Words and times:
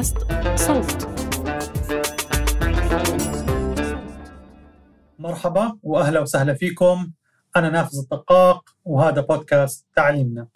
بودكاست 0.00 0.16
صوت. 0.56 1.08
مرحبا 5.18 5.78
وأهلا 5.82 6.20
وسهلا 6.20 6.54
فيكم. 6.54 7.10
أنا 7.56 7.70
نافذ 7.70 7.98
الدقاق 7.98 8.64
وهذا 8.84 9.20
بودكاست 9.20 9.86
تعليمنا. 9.96 10.46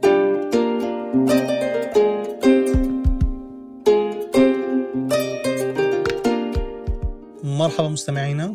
مرحبا 7.44 7.88
مستمعينا. 7.88 8.54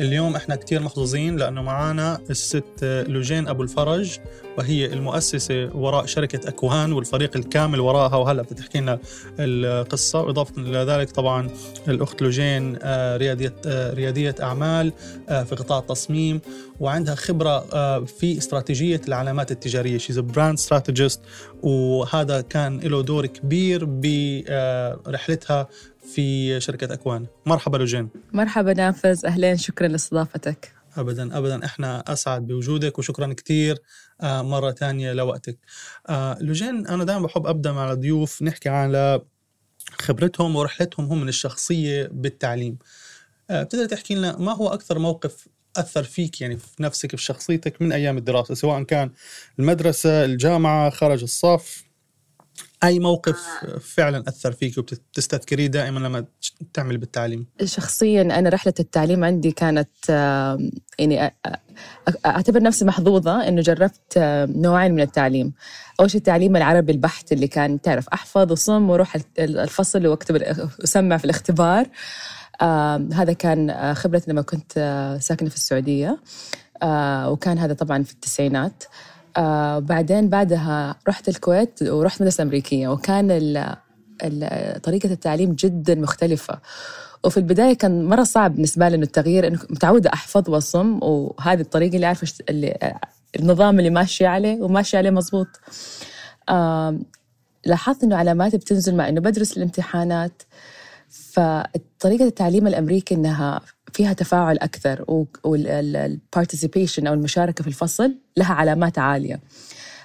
اليوم 0.00 0.36
إحنا 0.36 0.56
كتير 0.56 0.82
محظوظين 0.82 1.36
لأنه 1.36 1.62
معنا 1.62 2.20
الست 2.30 2.64
لوجين 2.82 3.48
أبو 3.48 3.62
الفرج 3.62 4.18
وهي 4.58 4.86
المؤسسة 4.86 5.70
وراء 5.74 6.06
شركة 6.06 6.48
اكوان 6.48 6.92
والفريق 6.92 7.36
الكامل 7.36 7.80
وراءها 7.80 8.16
وهلأ 8.16 8.42
بتحكي 8.42 8.80
لنا 8.80 8.98
القصة. 9.38 10.20
وإضافة 10.20 10.62
إلى 10.62 10.78
ذلك 10.78 11.10
طبعا 11.10 11.50
الأخت 11.88 12.22
لوجين 12.22 12.78
آه، 12.82 13.16
ريادية 13.16 13.54
آه، 13.66 13.94
ريادية 13.94 14.34
أعمال 14.42 14.92
آه، 15.28 15.42
في 15.42 15.54
قطاع 15.54 15.78
التصميم 15.78 16.40
وعندها 16.80 17.14
خبرة 17.14 17.58
في 18.04 18.38
استراتيجية 18.38 19.00
العلامات 19.08 19.50
التجارية. 19.50 19.98
She's 19.98 20.18
brand 20.18 20.58
strategist 20.58 21.20
وهذا 21.62 22.40
كان 22.40 22.80
له 22.80 23.02
دور 23.02 23.26
كبير 23.26 23.84
برحلتها 23.84 25.68
في 26.14 26.60
شركة 26.60 26.94
أكوان. 26.94 27.26
مرحبا 27.46 27.76
لوجين 27.76 28.08
مرحبا 28.32 28.72
نافذ 28.74 29.26
أهلين 29.26 29.56
شكرا 29.56 29.88
لاستضافتك. 29.88 30.74
ابدا 30.96 31.38
ابدا. 31.38 31.64
إحنا 31.64 32.12
أسعد 32.12 32.46
بوجودك 32.46 32.98
وشكرا 32.98 33.32
كثير 33.32 33.78
آه، 34.20 34.42
مرة 34.42 34.70
ثانية 34.70 35.12
لوقتك. 35.12 35.58
آه، 36.08 36.38
لوجين 36.40 36.86
أنا 36.86 37.04
دائما 37.04 37.26
بحب 37.26 37.46
أبدأ 37.46 37.72
مع 37.72 37.92
الضيوف 37.92 38.42
نحكي 38.42 38.68
على 38.68 39.22
خبرتهم 39.98 40.56
ورحلتهم 40.56 41.06
هم 41.06 41.20
من 41.20 41.28
الشخصية 41.28 42.08
بالتعليم. 42.12 42.78
آه، 43.50 43.62
بتقدر 43.62 43.86
تحكي 43.86 44.14
لنا 44.14 44.38
ما 44.38 44.52
هو 44.52 44.68
أكثر 44.68 44.98
موقف 44.98 45.48
أثر 45.76 46.02
فيك 46.02 46.40
يعني 46.40 46.56
في 46.56 46.82
نفسك 46.82 47.16
في 47.16 47.24
شخصيتك 47.24 47.82
من 47.82 47.92
أيام 47.92 48.18
الدراسة؟ 48.18 48.54
سواء 48.54 48.82
كان 48.82 49.10
المدرسة 49.58 50.24
الجامعة 50.24 50.90
خارج 50.90 51.22
الصف. 51.22 51.87
أي 52.84 52.98
موقف 52.98 53.46
فعلا 53.80 54.24
أثر 54.28 54.52
فيك 54.52 54.78
وبتستذكريه 54.78 55.66
دائما 55.66 55.98
لما 55.98 56.24
تعمل 56.72 56.98
بالتعليم؟ 56.98 57.46
شخصيا 57.64 58.22
أنا 58.22 58.48
رحلة 58.48 58.74
التعليم 58.80 59.24
عندي 59.24 59.52
كانت 59.52 59.88
يعني 60.98 61.34
أعتبر 62.26 62.62
نفسي 62.62 62.84
محظوظة 62.84 63.48
إنه 63.48 63.60
جربت 63.60 64.18
نوعين 64.56 64.94
من 64.94 65.00
التعليم. 65.00 65.52
أول 66.00 66.10
شيء 66.10 66.18
التعليم 66.18 66.56
العربي 66.56 66.92
البحت 66.92 67.32
اللي 67.32 67.48
كان 67.48 67.80
تعرف 67.80 68.08
أحفظ 68.08 68.52
وصم 68.52 68.90
وأروح 68.90 69.16
الفصل 69.38 70.06
وأكتب 70.06 70.34
واسمع 70.80 71.16
في 71.16 71.24
الاختبار. 71.24 71.86
هذا 73.12 73.32
كان 73.32 73.94
خبرتي 73.94 74.30
لما 74.30 74.42
كنت 74.42 74.72
ساكنة 75.20 75.48
في 75.48 75.56
السعودية. 75.56 76.20
وكان 77.26 77.58
هذا 77.58 77.74
طبعا 77.74 78.02
في 78.02 78.12
التسعينات. 78.12 78.84
آه 79.38 79.78
بعدين 79.78 80.28
بعدها 80.28 80.96
رحت 81.08 81.28
الكويت 81.28 81.82
ورحت 81.82 82.20
مدرسة 82.22 82.42
أمريكية 82.42 82.88
وكان 82.88 83.28
طريقة 84.82 85.12
التعليم 85.12 85.52
جدا 85.52 85.94
مختلفة. 85.94 86.58
وفي 87.24 87.36
البداية 87.36 87.74
كان 87.74 88.04
مرة 88.04 88.22
صعب 88.22 88.54
بالنسبة 88.54 88.88
لي 88.88 88.94
إنه 88.94 89.04
التغيير 89.04 89.46
إنه 89.46 89.58
متعودة 89.70 90.10
أحفظ 90.12 90.50
وأصم 90.50 90.98
وهذه 91.02 91.60
الطريقة 91.60 91.94
اللي 91.96 92.06
عارفة 92.06 92.28
اللي 92.48 92.94
النظام 93.40 93.78
اللي 93.78 93.90
ماشي 93.90 94.26
عليه 94.26 94.62
وماشي 94.62 94.96
عليه 94.96 95.10
مظبوط. 95.10 95.46
لاحظت 97.66 98.04
إنه 98.04 98.16
علاماتي 98.16 98.56
بتنزل 98.56 98.94
مع 98.96 99.08
إنه 99.08 99.20
بدرس 99.20 99.56
الامتحانات 99.56 100.42
فطريقة 101.08 102.24
التعليم 102.24 102.66
الأمريكي 102.66 103.14
إنها 103.14 103.60
فيها 103.98 104.12
تفاعل 104.12 104.58
أكثر 104.58 105.24
والبارتيسيبيشن 105.44 107.06
أو 107.06 107.14
المشاركة 107.14 107.62
في 107.62 107.68
الفصل 107.68 108.14
لها 108.36 108.54
علامات 108.54 108.98
عالية. 108.98 109.40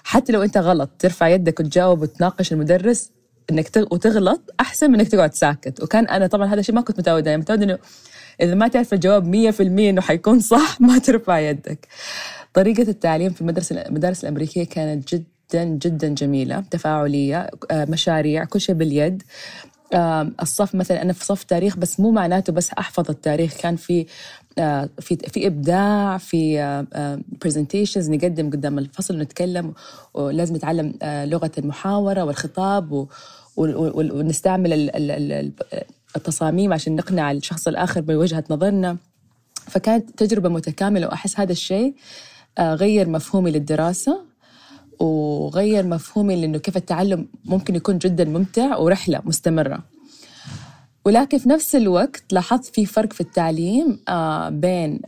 حتى 0.04 0.34
لو 0.34 0.44
أنت 0.44 0.58
غلط 0.58 0.90
ترفع 1.00 1.28
يدك 1.28 1.59
وتجاوب 1.59 2.02
وتناقش 2.02 2.54
المدرس 2.54 3.12
إنك 3.52 3.70
وتغلط 3.92 4.42
أحسن 4.59 4.92
من 4.92 5.00
إنك 5.00 5.08
تقعد 5.08 5.34
ساكت. 5.34 5.84
وكان 5.84 6.08
أنا 6.08 6.28
طبعا 6.28 6.48
هذا 6.48 6.59
الشيء 6.59 6.76
ما 6.76 6.81
كنت 6.81 7.00
متعودة 7.00 7.30
يعني 7.30 7.42
متعودة 7.42 7.64
إنه 7.66 7.78
إذا 8.42 8.56
ما 8.56 8.68
تعرف 8.68 8.94
الجواب 8.94 9.52
100% 9.54 9.62
إنه 9.62 10.02
حيكون 10.02 10.40
صح 10.54 10.81
ما 10.81 10.98
ترفع 10.98 11.40
يدك. 11.40 11.88
طريقة 12.54 12.90
التعليم 12.90 13.34
في 13.34 13.42
المدرسة 13.42 13.81
المدارس 13.81 14.24
الأمريكية 14.24 14.64
كانت 14.64 15.16
جدا 15.16 15.64
جدا 15.64 16.08
جميلة. 16.08 16.64
تفاعلية 16.72 17.50
آه، 17.72 17.86
مشاريع 17.86 18.44
كل 18.44 18.62
شيء 18.62 18.75
باليد. 18.75 19.24
الصف 20.42 20.76
مثلا 20.76 21.02
أنا 21.02 21.14
في 21.14 21.26
صف 21.26 21.44
تاريخ 21.44 21.78
بس 21.78 22.00
مو 22.00 22.12
معناته 22.12 22.54
بس 22.54 22.70
أحفظ 22.72 23.09
التاريخ. 23.09 23.58
كان 23.58 23.76
في 23.76 24.06
آه، 24.58 24.90
في 25.00 25.16
في 25.16 25.48
إبداع 25.48 26.18
في 26.18 26.86
برزنتيشنز 27.42 28.09
آه، 28.09 28.16
نقدم 28.16 28.50
قدام 28.50 28.80
الفصل 28.80 29.16
ونتكلم 29.16 29.74
ولازم 30.14 30.56
نتعلم 30.56 30.94
آه، 31.02 31.26
لغة 31.26 31.52
المحاورة 31.58 32.24
والخطاب 32.24 33.08
ونستعمل 33.58 34.92
التصاميم 36.16 36.74
عشان 36.74 36.96
نقنع 36.96 37.31
الشخص 37.31 37.68
الآخر 37.68 38.02
بوجهة 38.02 38.44
نظرنا. 38.50 38.98
فكانت 39.56 40.10
تجربة 40.10 40.50
متكاملة 40.50 41.08
وأحس 41.08 41.40
هذا 41.40 41.52
الشيء 41.52 41.96
غير 42.60 43.10
مفهومي 43.10 43.52
للدراسة. 43.52 44.33
وغير 45.03 45.88
مفهومي 45.88 46.36
لأنه 46.36 46.58
كيف 46.58 46.78
التعلم 46.78 47.28
ممكن 47.46 47.75
يكون 47.75 47.97
جدا 47.97 48.25
ممتع 48.25 48.78
ورحلة 48.78 49.22
مستمرة. 49.25 49.84
ولكن 51.06 51.38
في 51.38 51.50
نفس 51.50 51.75
الوقت 51.75 52.24
لاحظت 52.31 52.66
في 52.66 52.86
فرق 52.86 53.13
في 53.13 53.22
التعليم 53.22 54.00
آه، 54.08 54.50
بين 54.50 55.02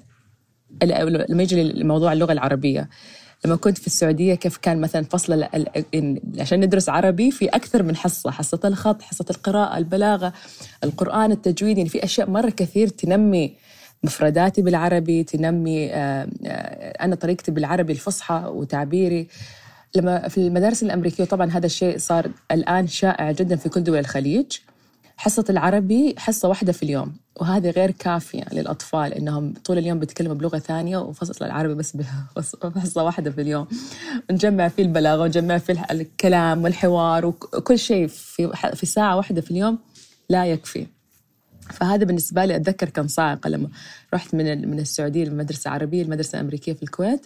لما 1.30 1.44
يجي 1.44 1.64
لموضوع 1.64 2.14
اللغة 2.14 2.32
العربية. 2.32 2.90
لما 3.46 3.56
كنت 3.56 3.78
في 3.78 3.88
السعودية 3.88 4.36
كيف 4.36 4.58
كان 4.58 4.82
مثلا 4.82 5.04
فصل 5.04 5.46
عشان 6.40 6.60
ندرس 6.60 6.90
عربي 6.90 7.32
في 7.32 7.46
أكثر 7.46 7.84
من 7.84 7.96
حصة 7.96 8.32
حصة 8.32 8.60
الخط 8.66 9.02
حصة 9.02 9.26
القراءة 9.30 9.78
البلاغة 9.78 10.34
القرآن 10.84 11.32
التجويد 11.32 11.78
يعني 11.78 11.90
في 11.90 12.04
أشياء 12.04 12.30
مرة 12.30 12.50
كثير 12.50 12.88
تنمي 12.88 13.56
مفرداتي 14.04 14.62
بالعربي 14.62 15.24
تنمي 15.24 15.94
آه، 15.94 16.28
آه، 16.46 17.04
أنا 17.04 17.16
طريقتي 17.16 17.52
بالعربي 17.52 17.94
الفصحى 17.94 18.44
وتعبيري. 18.48 19.28
لما 19.96 20.28
في 20.28 20.38
المدارس 20.38 20.84
الأمريكية 20.84 21.24
طبعا 21.24 21.52
هذا 21.52 21.66
الشيء 21.66 21.98
صار 21.98 22.32
الآن 22.52 22.88
شائع 22.88 23.32
جدا 23.32 23.56
في 23.56 23.70
كل 23.70 23.84
دول 23.84 23.98
الخليج. 24.00 24.46
حصة 25.18 25.46
العربي 25.50 26.16
حصة 26.18 26.50
واحدة 26.50 26.72
في 26.72 26.84
اليوم 26.84 27.16
وهذه 27.36 27.70
غير 27.70 27.92
كافية 27.92 28.44
للأطفال 28.52 29.14
إنهم 29.14 29.54
طول 29.66 29.78
اليوم 29.78 30.00
بيتكلموا 30.00 30.36
بلغة 30.36 30.58
ثانية 30.60 30.98
وفصل 30.98 31.46
العربي 31.46 31.74
بس 31.74 31.98
بحصة 32.64 33.04
واحدة 33.04 33.32
في 33.32 33.42
اليوم. 33.42 33.68
نجمع 34.32 34.68
فيه 34.68 34.84
البلاغة 34.84 35.22
ونجمع 35.22 35.58
فيه 35.58 35.86
الكلام 35.92 36.64
والحوار 36.64 37.26
وكل 37.26 37.80
شيء 37.80 38.08
في 38.08 38.52
في 38.74 38.86
ساعة 38.86 39.18
واحدة 39.18 39.42
في 39.42 39.52
اليوم 39.52 39.80
لا 40.30 40.46
يكفي. 40.46 40.88
فهذا 41.74 42.04
بالنسبة 42.06 42.46
لي 42.46 42.56
أتذكر 42.56 42.90
كان 42.90 43.08
صاعقة 43.08 43.50
لما 43.50 43.70
رحت 44.14 44.36
من 44.36 44.70
من 44.70 44.80
السعودية 44.80 45.24
للمدرسة 45.24 45.68
العربية 45.68 46.04
المدرسة 46.04 46.36
الأمريكية 46.36 46.74
في 46.74 46.84
الكويت. 46.84 47.26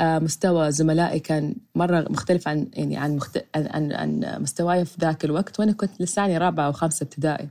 آه، 0.00 0.18
مستوى 0.18 0.72
زملائي 0.72 1.20
كان 1.20 1.54
مرة 1.74 2.06
مختلف 2.10 2.48
عن 2.48 2.66
يعني 2.72 2.96
عن 2.96 3.16
مخت... 3.16 3.44
عن 3.54 3.92
عن 3.92 4.36
مستواي 4.40 4.84
في 4.84 4.96
ذاك 5.00 5.24
الوقت 5.24 5.60
وأنا 5.60 5.72
كنت 5.72 6.00
لساني 6.00 6.38
رابعة 6.38 6.66
أو 6.66 6.72
خامسة 6.72 7.04
ابتدائي. 7.04 7.48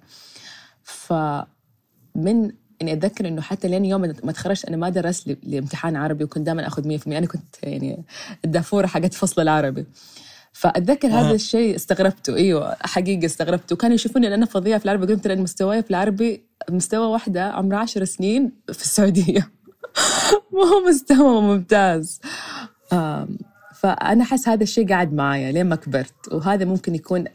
فمن 0.83 2.51
يعني 2.81 2.93
أتذكر 2.93 3.27
إنه 3.27 3.41
حتى 3.41 3.67
لين 3.67 3.85
يوم 3.85 4.01
ما 4.01 4.31
تخرجت 4.31 4.65
أنا 4.65 4.77
ما 4.77 4.89
درست 4.89 5.37
لامتحان 5.43 5.95
عربي 5.95 6.23
وكنت 6.23 6.45
دائما 6.45 6.67
آخذ 6.67 6.97
100% 6.97 7.07
أنا 7.07 7.25
كنت 7.25 7.55
يعني 7.63 8.03
الدافورة 8.45 8.87
حقت 8.87 9.13
فصل 9.13 9.41
العربي. 9.41 9.85
فأتذكر 10.53 11.07
آه. 11.07 11.11
هذا 11.11 11.35
الشيء 11.35 11.75
استغربته. 11.75 12.35
إيوه 12.35 12.75
حقيقة 12.81 13.25
استغربته. 13.25 13.73
وكانوا 13.73 13.95
يشوفوني 13.95 14.27
ان 14.27 14.33
أنا 14.33 14.45
فظيعة 14.45 14.79
في 14.79 14.85
العربي. 14.85 15.13
قلت 15.13 15.27
لأن 15.27 15.41
مستواي 15.41 15.83
في 15.83 15.89
العربي 15.89 16.43
مستوى 16.69 17.05
واحدة 17.05 17.43
عمرها 17.43 17.79
عشر 17.79 18.05
سنين 18.05 18.51
في 18.71 18.81
السعودية. 18.83 19.51
ما 20.53 20.63
هو 20.63 20.89
مستوى 20.89 21.41
ممتاز. 21.41 22.19
فأنا 23.75 24.23
أحس 24.23 24.47
هذا 24.47 24.63
الشيء 24.63 24.89
قاعد 24.89 25.13
معايا 25.13 25.51
لين 25.51 25.65
ما 25.65 25.75
كبرت. 25.75 26.33
وهذا 26.33 26.65
ممكن 26.65 26.95
يكون 26.95 27.25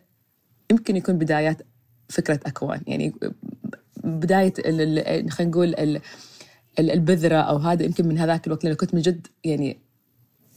يمكن 0.70 0.96
يكون 0.96 1.18
بدايات 1.18 1.62
فكرة 2.08 2.40
أكوان. 2.46 2.80
يعني 2.86 3.14
بداية 4.04 4.52
خلينا 5.30 5.50
نقول 5.50 6.00
البذرة 6.78 7.36
أو 7.36 7.56
هذا 7.56 7.82
يمكن 7.82 8.08
من 8.08 8.18
هذاك 8.18 8.46
الوقت. 8.46 8.64
لأنه 8.64 8.76
كنت 8.76 8.94
من 8.94 9.00
جد 9.00 9.26
يعني 9.44 9.85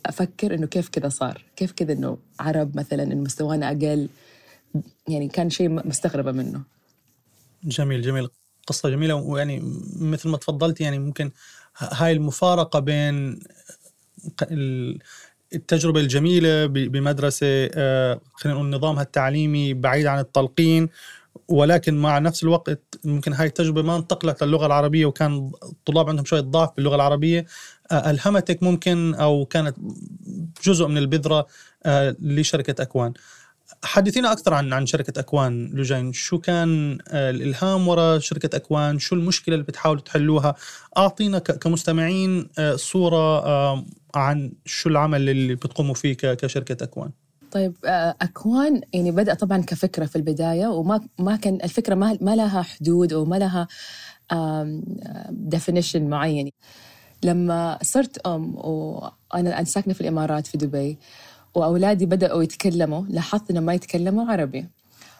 أفكر 0.05 0.53
إنه 0.53 0.67
كيف 0.67 0.89
كذا 0.89 1.09
صار؟ 1.09 1.45
كيف 1.55 1.71
كذا 1.71 1.93
إنه 1.93 2.17
عرب 2.39 2.77
مثلا 2.77 3.03
إن 3.03 3.23
مستوانا 3.23 3.67
أقل؟ 3.67 4.09
يعني 5.07 5.27
كان 5.27 5.49
شيء 5.49 5.69
مستغربة 5.69 6.31
منه. 6.31 6.61
جميل 7.63 8.01
جميل. 8.01 8.29
قصة 8.67 8.89
جميلة 8.89 9.15
ويعني 9.15 9.61
مثل 9.99 10.29
ما 10.29 10.37
تفضلت 10.37 10.81
يعني 10.81 10.99
ممكن 10.99 11.31
هاي 11.77 12.11
المفارقة 12.11 12.79
بين 12.79 13.39
التجربة 15.53 15.99
الجميلة 15.99 16.65
بمدرسة 16.65 17.69
آه، 17.73 18.21
خلينا 18.33 18.59
نقول 18.59 18.69
نظامها 18.69 19.03
التعليمي 19.03 19.73
بعيد 19.73 20.05
عن 20.05 20.19
التلقين 20.19 20.89
ولكن 21.49 21.97
مع 21.97 22.19
نفس 22.19 22.43
الوقت 22.43 22.79
ممكن 23.03 23.33
هاي 23.33 23.47
التجربة 23.47 23.81
ما 23.81 23.95
انتقلت 23.97 24.43
للغة 24.43 24.65
العربية 24.65 25.05
وكان 25.05 25.51
الطلاب 25.63 26.09
عندهم 26.09 26.25
شوية 26.25 26.41
ضعف 26.41 26.69
باللغة 26.75 26.95
العربية. 26.95 27.45
آه، 27.91 28.11
الهمتك 28.11 28.63
ممكن 28.63 29.15
أو 29.15 29.45
كانت 29.45 29.75
جزء 30.63 30.87
من 30.87 30.97
البذرة 30.97 31.47
آه، 31.85 32.15
لشركة 32.19 32.81
أكوان. 32.81 33.13
حدثينا 33.83 34.31
أكثر 34.31 34.53
عن 34.53 34.73
عن 34.73 34.85
شركة 34.85 35.19
أكوان 35.19 35.69
لوجين. 35.73 36.13
شو 36.13 36.39
كان 36.39 36.97
آه، 37.07 37.29
الإلهام 37.29 37.87
وراء 37.87 38.19
شركة 38.19 38.55
أكوان؟ 38.55 38.99
شو 38.99 39.15
المشكلة 39.15 39.55
اللي 39.55 39.65
بتحاولوا 39.65 40.01
تحلوها؟ 40.01 40.55
أعطينا 40.97 41.39
كمستمعين 41.39 42.49
صورة 42.75 43.45
عن 44.15 44.51
شو 44.65 44.89
العمل 44.89 45.29
اللي 45.29 45.55
بتقوموا 45.55 45.93
فيه 45.95 46.13
كشركة 46.13 46.83
أكوان. 46.83 47.11
طيب 47.51 47.75
أكوان 48.21 48.81
يعني 48.93 49.11
بدأ 49.11 49.33
طبعا 49.33 49.57
كفكرة 49.57 50.05
في 50.05 50.15
البداية 50.15 50.67
وما 50.67 51.01
ما 51.19 51.35
كان 51.35 51.59
الفكرة 51.63 51.95
ما 51.95 52.17
ما 52.21 52.35
لها 52.35 52.61
حدود 52.61 53.13
أو 53.13 53.25
ما 53.25 53.35
لها 53.35 53.67
ديفينيشن 55.29 56.09
معين. 56.09 56.51
لما 57.23 57.79
صرت 57.81 58.17
أم 58.27 58.55
وأنا 58.55 59.63
ساكنة 59.63 59.93
في 59.93 60.01
الإمارات 60.01 60.47
في 60.47 60.57
دبي 60.57 60.97
وأولادي 61.55 62.05
بدأوا 62.05 62.43
يتكلموا 62.43 63.03
لاحظت 63.09 63.51
إنهم 63.51 63.63
ما 63.63 63.73
يتكلموا 63.73 64.31
عربي. 64.31 64.65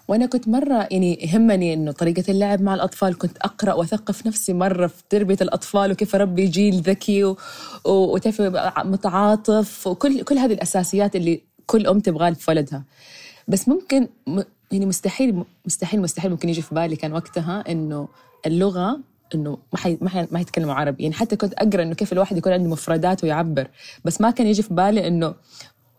وأنا 0.07 0.25
كنت 0.25 0.47
مرة 0.47 0.87
يعني 0.91 1.13
يهمني 1.23 1.73
إنه 1.73 1.91
طريقة 1.91 2.23
اللعب 2.29 2.61
مع 2.61 2.73
الأطفال 2.73 3.17
كنت 3.17 3.37
أقرأ 3.37 3.73
وأثقف 3.73 4.27
نفسي 4.27 4.53
مرة 4.53 4.87
في 4.87 5.03
تربية 5.09 5.37
الأطفال 5.41 5.91
وكيف 5.91 6.15
أربي 6.15 6.47
جيل 6.47 6.81
ذكي 6.81 7.23
و... 7.23 7.37
وكيف 7.85 8.41
متعاطف 8.85 9.87
وكل 9.87 10.23
كل 10.23 10.37
هذه 10.37 10.53
الأساسيات 10.53 11.15
اللي 11.15 11.48
كل 11.69 11.87
أم 11.87 11.99
تبغاها 11.99 12.33
في 12.33 12.51
ولدها. 12.51 12.83
بس 13.47 13.69
ممكن 13.69 14.07
يعني 14.71 14.85
مستحيل 14.85 15.43
مستحيل 15.65 16.01
مستحيل 16.01 16.31
ممكن 16.31 16.49
يجي 16.49 16.61
في 16.61 16.75
بالي 16.75 16.95
كان 16.95 17.13
وقتها 17.13 17.63
إنه 17.69 18.07
اللغة 18.45 18.99
إنه 19.35 19.57
ما 19.73 19.79
حي 19.79 19.97
ما, 20.01 20.09
حي 20.09 20.27
ما 20.31 20.39
يتكلموا 20.39 20.73
عربي. 20.73 21.03
يعني 21.03 21.15
حتى 21.15 21.35
كنت 21.35 21.53
أقرأ 21.53 21.83
إنه 21.83 21.93
كيف 21.93 22.13
الواحد 22.13 22.37
يكون 22.37 22.53
عنده 22.53 22.69
مفردات 22.69 23.23
ويعبر. 23.23 23.67
بس 24.05 24.21
ما 24.21 24.31
كان 24.31 24.47
يجي 24.47 24.61
في 24.61 24.73
بالي 24.73 25.07
إنه 25.07 25.27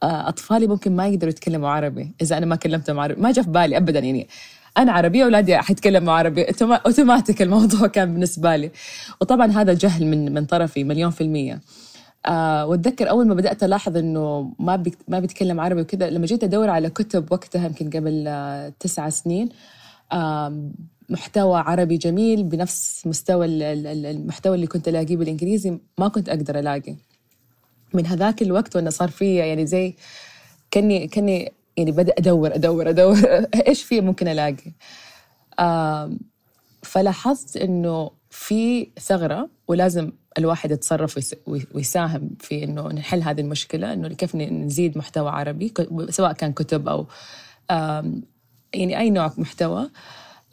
آه، 0.03 0.29
أطفالي 0.29 0.67
ممكن 0.67 0.97
ما 0.97 1.07
يقدروا 1.09 1.31
يتكلموا 1.31 1.69
عربي 1.69 2.11
إذا 2.23 2.39
أنا 2.39 2.47
ما 2.47 2.57
كلمتهم 2.57 3.01
عربي. 3.01 3.21
ما 3.21 3.33
جاء 3.33 3.45
في 3.45 3.51
بالي 3.51 3.77
ابدا 3.77 3.99
يعني. 3.99 4.29
أنا 4.79 4.93
عربية 4.93 5.25
اولادي 5.25 5.59
حيتكلموا 5.59 6.13
عربي. 6.13 6.47
أوتوماتيك 6.63 7.43
الموضوع 7.43 7.87
كان 7.97 8.13
بالنسبة 8.13 8.57
لي. 8.57 8.71
وطبعا 9.21 9.47
هذا 9.47 9.73
جهل 9.73 10.07
من 10.07 10.35
من 10.35 10.45
طرفي 10.45 10.85
مليون 10.85 11.11
في 11.11 11.21
المية. 11.21 11.61
آه 12.27 12.67
واتذكر 12.67 13.11
أول 13.11 13.27
ما 13.27 13.35
بدأت 13.35 13.63
ألاحظ 13.65 13.97
إنه 13.97 14.55
ما 14.59 14.83
ما 15.09 15.19
بيتكلم 15.19 15.61
عربي 15.61 15.81
وكذا 15.81 16.11
لما 16.11 16.27
جيت 16.27 16.45
أدور 16.45 16.71
على 16.71 16.91
كتب 16.91 17.33
وقتها 17.33 17.67
يمكن 17.67 17.91
قبل 17.91 18.25
آه 18.29 18.73
تسعة 18.81 19.11
سنين 19.11 19.49
آه 20.13 20.71
محتوى 21.11 21.59
عربي 21.59 21.97
جميل 21.97 22.43
بنفس 22.43 23.07
مستوى 23.07 23.47
المحتوى 23.47 24.55
اللي 24.55 24.67
كنت 24.67 24.89
ألاقيه 24.89 25.17
بالإنجليزي 25.17 25.79
ما 25.99 26.09
كنت 26.09 26.29
أقدر 26.29 26.59
ألاقي. 26.59 26.97
من 27.95 28.07
هذاك 28.07 28.43
الوقت 28.43 28.77
وأنا 28.77 28.91
صار 28.91 29.09
في 29.09 29.37
يعني 29.37 29.67
زي 29.67 29.95
كأني 30.71 31.09
كأني 31.09 31.53
يعني 31.77 31.91
بدأ 31.93 32.15
أدور 32.19 32.55
أدور 32.55 32.89
أدور 32.91 33.17
إيش 33.69 33.83
في 33.83 34.01
ممكن 34.01 34.29
ألاقي. 34.29 34.73
آه 35.59 36.13
فلاحظت 36.83 37.57
إنه 37.57 38.11
في 38.31 38.91
ثغرة 39.01 39.49
ولازم 39.69 40.13
الواحد 40.39 40.71
يتصرف 40.71 41.35
ويساهم 41.75 42.31
في 42.41 42.65
إنه 42.65 42.89
نحل 42.89 43.23
هذه 43.23 43.41
المشكلة 43.41 43.93
إنه 43.93 44.09
كيف 44.09 44.37
نزيد 44.37 44.99
محتوى 44.99 45.31
عربي 45.31 45.73
سواء 46.09 46.33
كان 46.33 46.53
كتب 46.53 46.89
أو 46.89 47.07
يعني 48.75 48.99
أي 48.99 49.11
نوع 49.11 49.33
محتوى. 49.39 49.91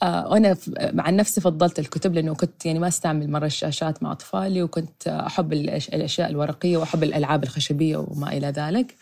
آه، 0.03 0.27
وأنا 0.27 0.57
مع 0.93 1.09
نفسي 1.09 1.41
فضلت 1.41 1.79
الكتب 1.79 2.13
لأنه 2.13 2.35
كنت 2.35 2.65
يعني 2.65 2.79
ما 2.79 2.87
أستعمل 2.87 3.29
مرة 3.31 3.45
الشاشات 3.45 4.03
مع 4.03 4.11
أطفالي 4.11 4.63
وكنت 4.63 5.07
أحب 5.07 5.53
الأشياء 5.53 6.29
الورقية 6.29 6.77
وأحب 6.77 7.03
الألعاب 7.03 7.43
الخشبية 7.43 7.97
وما 7.97 8.37
إلى 8.37 8.47
ذلك. 8.47 8.95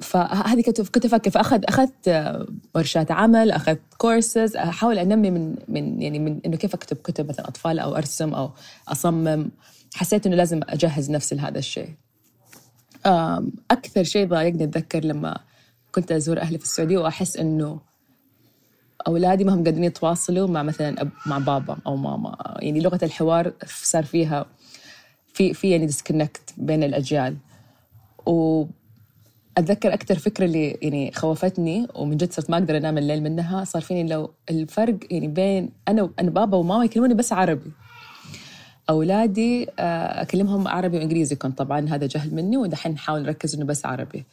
فهذه 0.00 0.62
كنت 0.62 0.80
كنت 0.80 1.04
أفكر 1.04 1.30
فاخذ 1.30 1.60
أخذت 1.64 2.36
ورشات 2.74 3.10
عمل 3.10 3.50
أخذت 3.50 3.80
كورسز 3.98 4.56
أحاول 4.56 4.98
أنمي 4.98 5.30
من 5.30 5.54
من 5.68 6.02
يعني 6.02 6.18
من 6.18 6.40
إنه 6.46 6.56
كيف 6.56 6.74
أكتب 6.74 6.96
كتب 6.96 7.28
مثلا 7.28 7.48
أطفال 7.48 7.78
أو 7.78 7.96
أرسم 7.96 8.34
أو 8.34 8.50
أصمم. 8.88 9.50
حسيت 9.94 10.26
إنه 10.26 10.36
لازم 10.36 10.60
أجهز 10.68 11.10
نفسي 11.10 11.34
لهذا 11.34 11.58
الشيء. 11.58 11.90
أكثر 13.70 14.02
شيء 14.04 14.26
ضايقني 14.26 14.64
أتذكر 14.64 15.04
لما 15.04 15.38
كنت 15.92 16.12
أزور 16.12 16.40
أهلي 16.40 16.58
في 16.58 16.64
السعودية 16.64 16.98
وأحس 16.98 17.36
إنه 17.36 17.80
أولادي 19.06 19.44
ما 19.44 19.54
هم 19.54 19.64
قادرين 19.64 19.84
يتواصلوا 19.84 20.48
مع 20.48 20.62
مثلا 20.62 21.00
أب 21.00 21.10
مع 21.26 21.38
بابا 21.38 21.78
أو 21.86 21.96
ماما. 21.96 22.56
يعني 22.58 22.80
لغة 22.80 23.00
الحوار 23.02 23.52
صار 23.66 24.04
فيها 24.04 24.46
في 25.34 25.54
في 25.54 25.70
يعني 25.70 25.86
ديسكونكت 25.86 26.54
بين 26.56 26.82
الأجيال. 26.82 27.36
و 28.26 28.64
أتذكر 29.58 29.94
أكثر 29.94 30.18
فكرة 30.18 30.44
اللي 30.44 30.78
يعني 30.82 31.12
خوفتني 31.12 31.86
ومن 31.94 32.16
جد 32.16 32.32
صرت 32.32 32.50
ما 32.50 32.56
أقدر 32.58 32.76
أنام 32.76 32.98
الليل 32.98 33.22
منها 33.22 33.64
صار 33.64 33.82
فيني 33.82 34.08
لو 34.08 34.30
الفرق 34.50 34.96
يعني 35.10 35.28
بين 35.28 35.70
أنا 35.88 36.10
أنا 36.20 36.30
بابا 36.30 36.56
وماما 36.56 36.84
يكلموني 36.84 37.14
بس 37.14 37.32
عربي. 37.32 37.70
أولادي 38.90 39.68
آه، 39.78 40.22
أكلمهم 40.22 40.68
عربي 40.68 40.98
وإنجليزي 40.98 41.36
كنت 41.36 41.58
طبعا 41.58 41.88
هذا 41.88 42.06
جهل 42.06 42.34
مني 42.34 42.56
ودحين 42.56 42.92
نحاول 42.92 43.22
نركز 43.22 43.54
إنه 43.54 43.64
بس 43.64 43.86
عربي. 43.86 44.24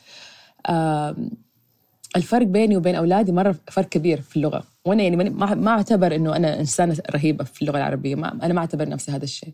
الفرق 2.16 2.48
بيني 2.48 2.78
وبين 2.78 2.96
أولادي 2.96 3.32
مرة 3.32 3.56
فرق 3.72 3.90
كبير 3.90 4.22
في 4.22 4.38
اللغة. 4.38 4.64
وأنا 4.86 5.04
يعني 5.04 5.16
ما 5.16 5.56
ما 5.56 5.72
أعتبر 5.72 6.16
إنه 6.16 6.36
أنا 6.36 6.60
إنسانة 6.60 6.98
رهيبة 7.12 7.44
في 7.44 7.62
اللغة 7.62 7.78
العربية 7.78 8.16
ما 8.16 8.46
أنا 8.46 8.54
ما 8.54 8.60
أعتبر 8.60 8.90
نفسي 8.90 9.12
هذا 9.12 9.24
الشيء. 9.24 9.54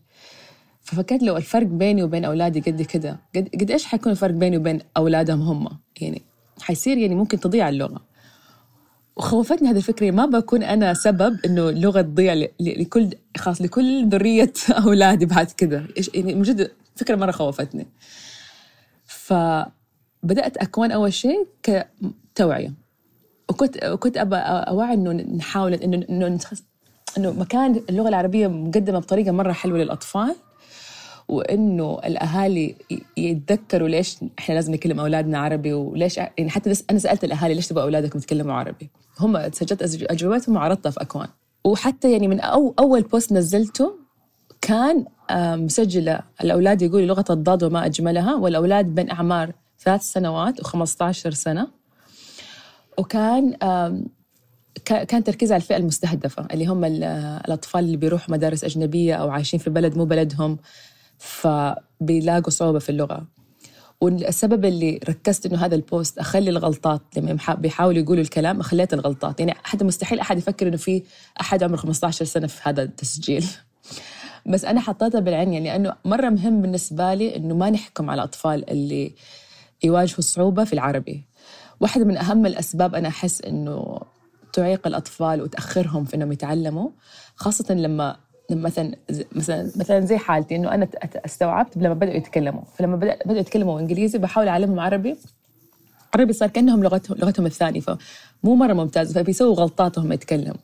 ففكرت 0.84 1.24
لو 1.24 1.38
الفرق 1.38 1.68
بيني 1.68 2.04
وبين 2.04 2.26
أولادي 2.26 2.60
قد 2.60 2.82
كده 2.82 3.20
قد, 3.36 3.50
قد 3.62 3.72
إيش 3.72 3.86
حيكون 3.86 4.12
الفرق 4.12 4.34
بيني 4.34 4.58
وبين 4.58 4.80
أولادهم 4.98 5.42
هم؟ 5.42 5.68
يعني 6.02 6.22
حيصير 6.62 6.98
يعني 6.98 7.16
ممكن 7.16 7.40
تضيع 7.40 7.70
اللغة. 7.70 8.02
وخوفتني 9.16 9.70
هذه 9.70 9.78
الفكرة 9.78 10.12
ما 10.12 10.26
بكون 10.26 10.64
أنا 10.64 10.94
سبب 10.94 11.40
إنه 11.46 11.70
اللغة 11.70 12.02
تضيع 12.02 12.34
لكل 12.60 13.10
خاص 13.38 13.62
لكل 13.62 14.10
ذرية 14.10 14.54
أولادي 14.86 15.26
بعد 15.26 15.52
كده. 15.52 15.88
يعني 16.14 16.36
من 16.36 16.42
جد 16.42 16.72
فكرة 16.96 17.16
مرة 17.16 17.32
خوفتني. 17.32 17.88
فبدأت 19.06 20.58
أكون 20.58 20.92
أول 20.92 21.14
شيء 21.14 21.48
كتوعية. 21.64 22.74
وكنت 23.50 23.86
وكنت 23.86 24.18
ابى 24.18 24.36
أوعي 24.36 24.94
إنه 24.94 25.12
نحاول 25.12 25.74
انه 25.74 26.06
إنه 26.10 26.40
إنه 27.18 27.32
مكان 27.32 27.84
اللغة 27.90 28.10
العربية 28.10 28.48
مقدمة 28.48 29.00
بطريقة 29.00 29.32
مرة 29.32 29.52
حلوة 29.52 29.78
للأطفال. 29.78 30.36
وإنه 31.32 32.00
الأهالي 32.06 32.76
يتذكروا 33.18 33.88
ليش 33.88 34.18
إحنا 34.40 34.54
لازم 34.54 34.74
نكلم 34.74 35.00
أولادنا 35.00 35.40
عربي 35.40 35.74
وليش 35.74 36.18
يعني 36.18 36.50
حتى 36.50 36.74
أنا 36.92 37.00
سألت 37.00 37.24
الأهالي 37.24 37.54
ليش 37.54 37.68
تبغى 37.68 37.84
اولادكم 37.84 38.20
يتكلموا 38.20 38.54
عربي. 38.54 38.90
هم 39.20 39.52
سجلت 39.52 39.82
أجوبتهم 40.12 40.56
وعرضتها 40.56 40.90
في 40.90 41.02
أكوان. 41.02 41.28
وحتى 41.66 42.12
يعني 42.12 42.28
من 42.28 42.40
أو 42.40 42.74
أول 42.80 43.02
بوست 43.02 43.34
نزلته 43.34 43.96
كان 44.62 45.06
مسجلة 45.64 46.20
الأولاد 46.44 46.82
يقولوا 46.82 47.08
لغة 47.08 47.26
الضاد 47.30 47.64
وما 47.64 47.86
أجملها 47.86 48.36
والأولاد 48.36 48.86
بين 48.86 49.10
أعمار 49.10 49.54
ثلاث 49.80 50.02
سنوات 50.02 50.62
و15 50.62 51.12
سنة. 51.30 51.68
وكان 52.98 53.56
كان 54.86 55.24
تركيز 55.24 55.52
على 55.52 55.62
الفئة 55.62 55.78
المستهدفة 55.78 56.48
اللي 56.54 56.66
هم 56.66 56.86
الأطفال 56.86 57.86
اللي 57.86 57.98
بيروحوا 57.98 58.32
مدارس 58.32 58.64
أجنبية 58.64 59.16
أو 59.16 59.30
عايشين 59.30 59.60
في 59.60 59.70
بلد 59.70 59.98
مو 59.98 60.06
بلدهم. 60.06 60.58
فبيلاقوا 61.22 62.50
صعوبة 62.50 62.80
في 62.80 62.90
اللغة. 62.90 63.28
والسبب 64.02 64.66
اللي 64.66 65.00
ركزت 65.10 65.46
إنه 65.46 65.66
هذا 65.66 65.76
البوست 65.76 66.18
أخلي 66.18 66.50
الغلطات 66.50 67.02
لما 67.18 67.38
بيحاولوا 67.54 68.02
يقولوا 68.02 68.24
الكلام 68.24 68.60
أخليت 68.60 68.94
الغلطات. 68.94 69.40
يعني 69.40 69.54
حتى 69.64 69.86
مستحيل 69.86 70.20
أحد 70.20 70.38
يفكر 70.38 70.68
إنه 70.68 70.78
في 70.78 71.04
أحد 71.42 71.64
عمره 71.64 71.76
15 71.76 72.26
سنة 72.26 72.48
في 72.48 72.62
هذا 72.64 72.84
التسجيل. 72.84 73.46
بس 74.52 74.66
أنا 74.66 74.82
حطيتها 74.82 75.20
بالعين 75.20 75.54
يعني 75.54 75.70
لأنه 75.70 75.96
مرة 76.06 76.30
مهم 76.30 76.62
بالنسبة 76.62 77.14
لي 77.14 77.36
إنه 77.36 77.56
ما 77.56 77.70
نحكم 77.70 78.10
على 78.10 78.20
الأطفال 78.20 78.70
اللي 78.70 79.16
يواجهوا 79.84 80.22
صعوبة 80.22 80.64
في 80.64 80.74
العربي. 80.74 81.26
واحدة 81.80 82.06
من 82.06 82.18
أهم 82.18 82.46
الأسباب 82.46 82.96
أنا 82.96 83.08
أحس 83.08 83.42
إنه 83.42 84.00
تعيق 84.54 84.88
الأطفال 84.88 85.42
وتأخرهم 85.42 86.06
في 86.06 86.16
إنهم 86.16 86.32
يتعلموا 86.32 86.90
خاصة 87.36 87.74
لما 87.74 88.18
مثلا 88.54 88.96
مثلا 89.36 89.72
مثلا 89.76 90.00
زي 90.00 90.18
حالتي 90.18 90.56
إنه 90.56 90.74
أنا 90.74 90.88
استوعبت 91.26 91.78
لما 91.78 91.94
بدأوا 91.94 92.16
يتكلموا 92.16 92.62
فلما 92.76 92.96
بدأوا 92.96 93.40
يتكلموا 93.40 93.80
إنجليزي 93.80 94.18
بحاول 94.18 94.48
أعلمهم 94.48 94.80
عربي 94.80 95.16
عربي 96.16 96.34
صار 96.34 96.50
كأنهم 96.50 96.84
لغتهم 96.84 97.18
لغتهم 97.18 97.46
الثانية 97.46 97.80
فمو 97.80 98.56
مرة 98.56 98.74
ممتاز 98.74 99.18
فبيسووا 99.18 99.56
غلطات 99.56 99.98
وهم 99.98 100.12
يتكلموا 100.12 100.58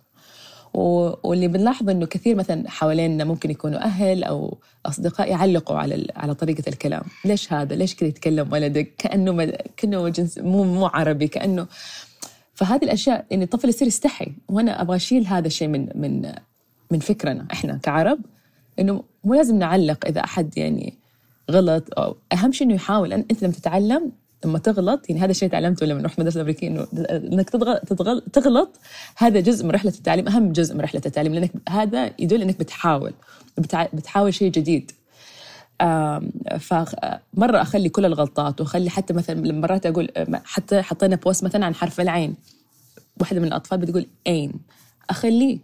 واللي 0.73 1.47
بنلاحظ 1.47 1.89
إنه 1.89 2.05
كثير 2.05 2.35
مثلا 2.35 2.69
حوالينا 2.69 3.23
ممكن 3.23 3.51
يكونوا 3.51 3.79
أهل 3.79 4.23
أو 4.23 4.57
أصدقاء 4.85 5.29
يعلقوا 5.29 5.77
على 5.77 6.07
على 6.15 6.33
طريقة 6.33 6.63
الكلام، 6.67 7.01
ليش 7.25 7.53
هذا؟ 7.53 7.75
ليش 7.75 7.95
كذا 7.95 8.09
يتكلم 8.09 8.53
ولدك؟ 8.53 8.93
كأنه 8.97 9.31
مد... 9.31 9.55
كأنه 9.77 10.09
جنس 10.09 10.37
مو 10.37 10.63
مو 10.63 10.85
عربي 10.85 11.27
كانه 11.27 11.67
فهذه 12.53 12.83
الأشياء 12.83 13.25
إن 13.31 13.41
الطفل 13.41 13.69
يصير 13.69 13.87
يستحي 13.87 14.31
وأنا 14.49 14.81
أبغى 14.81 14.95
أشيل 14.95 15.27
هذا 15.27 15.47
الشيء 15.47 15.67
من 15.67 15.89
من 15.95 16.33
من 16.91 16.99
فكرنا 16.99 17.47
إحنا 17.51 17.77
كعرب 17.83 18.19
إنه 18.79 19.03
مو 19.23 19.33
لازم 19.33 19.59
نعلق 19.59 20.05
إذا 20.05 20.23
أحد 20.23 20.57
يعني 20.57 20.97
غلط 21.51 21.99
أو 21.99 22.15
أهم 22.33 22.51
شيء 22.51 22.67
إنه 22.67 22.75
يحاول. 22.75 23.13
أنت 23.13 23.43
لما 23.43 23.53
تتعلم 23.53 24.11
لما 24.45 24.59
تغلط 24.59 25.09
يعني 25.09 25.21
هذا 25.21 25.31
الشيء 25.31 25.49
تعلمته 25.49 25.85
لما 25.85 26.01
رحت 26.01 26.19
مدرسة 26.19 26.41
أمريكية 26.41 26.67
إنه 26.67 26.87
إنك 27.09 27.49
تغلط 27.49 28.23
تغلط 28.33 28.79
هذا 29.17 29.39
جزء 29.39 29.65
من 29.65 29.71
رحلة 29.71 29.91
التعليم 29.91 30.27
أهم 30.27 30.51
جزء 30.51 30.75
من 30.75 30.81
رحلة 30.81 31.01
التعليم 31.05 31.33
لأنك 31.33 31.51
هذا 31.69 32.11
يدل 32.19 32.41
إنك 32.41 32.59
بتحاول 32.59 33.13
بتحاول 33.93 34.33
شيء 34.33 34.51
جديد. 34.51 34.91
فمرة 36.59 37.61
أخلي 37.61 37.89
كل 37.89 38.05
الغلطات 38.05 38.61
وأخلي 38.61 38.89
حتى 38.89 39.13
مثلا 39.13 39.51
مرات 39.51 39.85
أقول 39.85 40.09
حتى 40.43 40.81
حطينا 40.81 41.15
بوست 41.15 41.43
مثلا 41.43 41.65
عن 41.65 41.75
حرف 41.75 42.01
العين 42.01 42.35
واحدة 43.19 43.39
من 43.39 43.47
الأطفال 43.47 43.77
بتقول 43.77 44.05
عين 44.27 44.53
أخليه. 45.09 45.59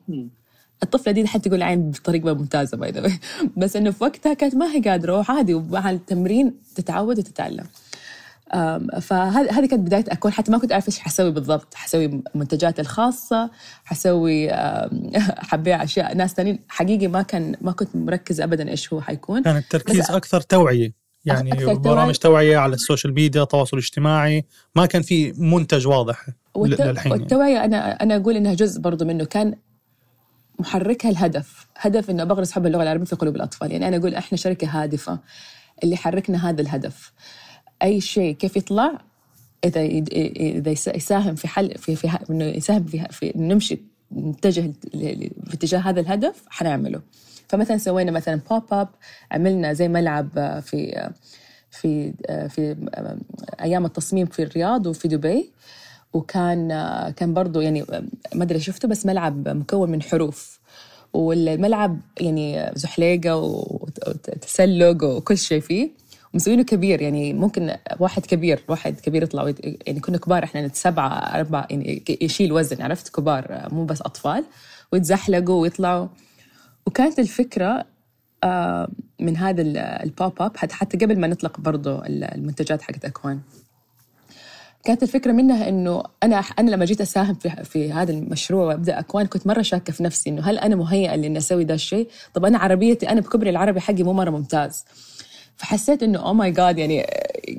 الطفلة 0.84 1.14
دي 1.14 1.28
حتى 1.28 1.50
تقول 1.50 1.64
عين 1.64 1.92
بطريقة 1.92 2.34
ممتازة 2.34 2.78
باي 2.78 2.94
بس 3.58 3.76
إنه 3.76 3.92
في 3.92 4.04
وقتها 4.04 4.34
كانت 4.34 4.56
ما 4.56 4.72
هي 4.72 4.82
قادرة 4.82 5.18
وعادي 5.18 5.54
ومع 5.54 5.90
التمرين 5.92 6.54
تتعود 6.76 7.20
وتتعلم. 7.20 7.66
فهذه 9.02 9.66
كانت 9.66 9.74
بداية 9.74 10.06
أكون. 10.10 10.32
حتى 10.32 10.52
ما 10.52 10.58
كنت 10.58 10.72
أعرف 10.72 10.88
إيش 10.88 11.00
حسوي 11.00 11.32
بالضبط. 11.32 11.74
حسوي 11.74 12.24
منتجاتي 12.36 12.82
الخاصة 12.82 13.50
حسوي 13.86 14.50
حبيع 15.50 15.84
أشياء. 15.84 16.16
ناس 16.16 16.34
ثانيين 16.34 16.60
حقيقي 16.68 17.08
ما 17.08 17.22
كان 17.22 17.56
ما 17.62 17.72
كنت 17.72 17.96
مركزه 17.96 18.44
ابدا 18.44 18.70
إيش 18.70 18.94
هو 18.94 19.02
حيكون. 19.02 19.44
كان 19.44 19.58
التركيز 19.58 20.12
أكثر 20.12 20.42
توعية. 20.42 21.04
يعني 21.26 21.76
برامج 21.76 22.16
توعية 22.16 22.58
على 22.58 22.74
ال 22.74 22.79
social 22.79 23.14
media 23.14 23.44
التواصل 23.44 23.78
الاجتماعي 23.78 24.46
ما 24.76 24.86
كان 24.86 25.02
في 25.02 25.34
منتج 25.38 25.88
واضح 25.88 26.28
والت... 26.56 26.82
للحين 26.82 27.12
والتوعية 27.12 27.66
أنا 27.66 28.04
أنا 28.04 28.16
أقول 28.16 28.36
إنها 28.36 28.54
جزء 28.54 28.82
برضو 28.82 29.06
منه. 29.06 29.26
كان 29.26 29.56
محركها 30.60 31.10
الهدف. 31.12 31.68
هدف 31.78 32.10
إنه 32.10 32.24
بغرس 32.24 32.52
حب 32.52 32.66
اللغة 32.66 32.84
العربية 32.84 33.06
في 33.06 33.16
قلوب 33.16 33.36
الأطفال. 33.36 33.72
يعني 33.72 33.88
أنا 33.88 33.98
أقول 33.98 34.16
إحنا 34.16 34.38
شركة 34.38 34.68
هادفة 34.68 35.20
اللي 35.84 35.98
حركنا 35.98 36.50
هذا 36.50 36.62
الهدف. 36.62 37.14
أي 37.84 38.02
شيء 38.02 38.36
كيف 38.36 38.58
يطلع؟ 38.58 39.02
إذا 39.66 39.82
إذا 39.82 40.72
يساهم 40.72 41.36
في 41.36 41.48
حل 41.48 41.78
في 41.78 41.96
في 41.96 42.18
إنه 42.30 42.46
يساهم 42.46 42.84
في, 42.84 43.08
في 43.12 43.34
نمشي 43.36 43.80
نتجه 44.16 44.74
في 44.92 45.54
اتجاه 45.54 45.80
هذا 45.80 46.00
الهدف 46.00 46.44
حنعمله. 46.50 47.02
فمثلا 47.48 47.78
سوينا 47.78 48.12
مثلا 48.12 48.42
بوب 48.50 48.64
اب 48.72 48.88
عملنا 49.32 49.74
زي 49.74 49.88
ملعب 49.88 50.60
في 50.62 51.12
في 51.72 52.14
في 52.50 52.76
أيام 53.62 53.86
التصميم 53.86 54.26
في 54.26 54.44
الرياض 54.44 54.88
وفي 54.88 55.08
دبي. 55.08 55.52
وكان 56.14 56.70
كان 57.18 57.34
برضه 57.34 57.62
يعني 57.62 57.86
ما 58.36 58.44
أدري 58.44 58.60
شفته 58.60 58.88
بس 58.88 59.06
ملعب 59.06 59.48
مكون 59.48 59.92
من 59.92 60.02
حروف. 60.02 60.60
والملعب 61.14 62.00
يعني 62.20 62.72
زحليقة 62.76 63.36
وتسلق 63.36 65.04
وكل 65.04 65.38
شيء 65.38 65.62
فيه. 65.62 65.92
مسوينه 66.34 66.64
كبير 66.64 67.02
يعني 67.02 67.34
ممكن 67.34 67.76
واحد 68.00 68.26
كبير 68.26 68.64
واحد 68.68 69.00
كبير 69.00 69.24
يطلع 69.24 69.54
يعني 69.88 70.00
كنا 70.00 70.18
كبار 70.18 70.44
إحنا 70.44 70.70
سبعة 70.74 71.10
أربعة 71.10 71.68
يعني 71.70 72.04
يشيل 72.22 72.54
وزن 72.54 72.82
عرفت؟ 72.82 73.16
كبار 73.16 73.68
مو 73.72 73.86
بس 73.86 74.02
أطفال. 74.02 74.44
ويتزحلقوا 74.92 75.62
ويطلعوا. 75.62 76.08
وكانت 76.88 77.20
الفكرة 77.20 77.86
آه، 78.44 78.88
من 79.20 79.38
هذا 79.38 79.62
ال 80.04 80.42
pop-up 80.42 80.58
حتى 80.58 80.98
قبل 80.98 81.20
ما 81.20 81.28
نطلق 81.28 81.60
برضو 81.60 82.02
المنتجات 82.06 82.82
حقت 82.82 83.06
أكوان. 83.06 83.40
كانت 84.84 85.04
الفكرة 85.04 85.32
منها 85.32 85.70
إنه 85.70 86.04
أنا 86.24 86.44
أنا 86.60 86.72
لما 86.72 86.86
جيت 86.86 87.02
أساهم 87.02 87.36
في 87.36 87.50
في 87.64 87.92
هذا 87.92 88.12
المشروع 88.12 88.66
وأبدأ 88.66 89.00
أكوان 89.00 89.26
كنت 89.26 89.48
مرة 89.48 89.62
شاكة 89.62 89.94
في 89.94 90.04
نفسي 90.04 90.30
إنه 90.30 90.42
هل 90.42 90.58
أنا 90.58 90.76
مهيئة 90.76 91.16
لإني 91.16 91.38
أسوي 91.38 91.64
ذا 91.64 91.74
الشيء؟ 91.74 92.08
طب 92.34 92.46
أنا 92.46 92.58
عربيتي 92.58 93.10
أنا 93.10 93.22
بكبري 93.22 93.50
العربي 93.50 93.80
حقي 93.80 94.04
مو 94.04 94.14
مرة 94.14 94.30
ممتاز. 94.30 94.86
فحسيت 95.58 96.04
إنه 96.04 96.20
أو 96.20 96.34
ماي 96.34 96.52
جاد 96.52 96.78
يعني 96.78 97.06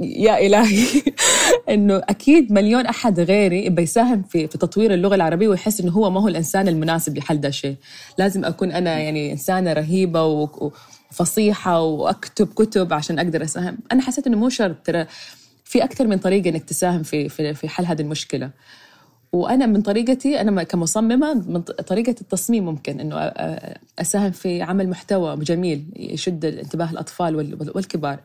يا 0.00 0.47
إلهي. 0.47 0.87
إنه 1.75 2.02
أكيد 2.09 2.52
مليون 2.52 2.87
أحد 2.87 3.21
غيري 3.21 3.69
بيساهم 3.69 4.23
في 4.23 4.49
في 4.49 4.59
تطوير 4.59 4.95
اللغة 4.95 5.14
العربية 5.14 5.49
ويحس 5.49 5.81
إنه 5.81 5.93
هو 5.93 6.11
ما 6.11 6.21
هو 6.21 6.28
الإنسان 6.28 6.69
المناسب 6.69 7.19
لحل 7.19 7.40
ده 7.40 7.49
الشيء. 7.49 7.76
لازم 8.19 8.45
أكون 8.45 8.73
أنا 8.73 8.99
يعني 8.99 9.33
إنسانة 9.33 9.73
رهيبة 9.73 10.25
وفصيحه 10.25 11.81
وأكتب 11.81 12.47
كتب 12.47 12.93
عشان 12.93 13.19
أقدر 13.19 13.43
أساهم. 13.43 13.78
أنا 13.93 14.02
حسيت 14.02 14.26
إنه 14.26 14.37
مو 14.37 14.49
شرط 14.49 14.76
ترى 14.85 15.07
في 15.75 15.85
أكثر 15.85 16.07
من 16.07 16.19
طريقة 16.19 16.50
إنك 16.50 16.64
تساهم 16.64 17.02
في 17.02 17.28
في 17.54 17.69
حل 17.69 17.85
هذه 17.85 18.02
المشكلة. 18.02 18.50
وأنا 19.33 19.66
من 19.66 19.83
طريقتي 19.83 20.40
أنا 20.40 20.62
كمصممة 20.62 21.35
من 21.35 21.61
طريقة 21.62 22.14
التصميم 22.21 22.64
ممكن 22.64 23.00
إنه 23.00 23.16
أساهم 23.99 24.31
في 24.31 24.62
عمل 24.62 24.88
محتوى 24.88 25.37
جميل 25.37 25.85
يشد 25.97 26.45
انتباه 26.45 26.90
الأطفال 26.90 27.37
والكبار. 27.75 28.21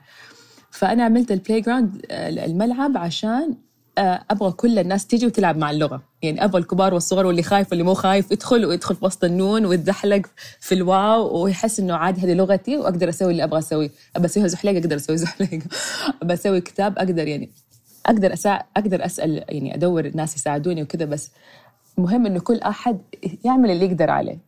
فأنا 0.71 1.03
عملت 1.03 1.31
ال 1.31 1.61
playground 1.61 2.05
الملعب 2.11 2.97
عشان 2.97 3.55
أبغى 3.99 4.51
كل 4.51 4.79
الناس 4.79 5.07
تيجي 5.07 5.25
وتلعب 5.25 5.57
مع 5.57 5.71
اللغة. 5.71 6.01
يعني 6.21 6.43
أبغى 6.43 6.61
الكبار 6.61 6.93
والصغار 6.93 7.25
واللي 7.25 7.43
خايف 7.43 7.69
واللي 7.69 7.83
مو 7.83 7.93
خايف 7.93 8.31
يدخل 8.31 8.65
ويدخل 8.65 8.95
في 8.95 9.05
وسط 9.05 9.23
النون 9.23 9.65
ويتزحلق 9.65 10.21
في 10.59 10.75
الواو 10.75 11.43
ويحس 11.43 11.79
إنه 11.79 11.95
عادي 11.95 12.21
هذه 12.21 12.33
لغتي 12.33 12.77
وأقدر 12.77 13.09
أسوي 13.09 13.31
اللي 13.31 13.43
أبغى 13.43 13.59
أسويه. 13.59 13.89
ابى 14.15 14.25
أسويها 14.25 14.47
زحليقة 14.47 14.77
أقدر 14.77 14.95
أسوي 14.95 15.17
زحليقة. 15.25 15.65
ابى 16.21 16.33
أسوي 16.33 16.61
كتاب 16.61 16.97
أقدر 16.97 17.27
يعني 17.27 17.49
أقدر 18.05 18.33
أسا... 18.33 18.59
أقدر 18.77 19.05
أسأل 19.05 19.43
يعني 19.49 19.75
أدور 19.75 20.05
الناس 20.05 20.35
يساعدوني 20.35 20.83
وكذا 20.83 21.05
بس 21.05 21.31
مهم 21.97 22.25
إنه 22.25 22.39
كل 22.39 22.57
أحد 22.57 22.99
يعمل 23.45 23.71
اللي 23.71 23.85
يقدر 23.85 24.09
عليه. 24.09 24.39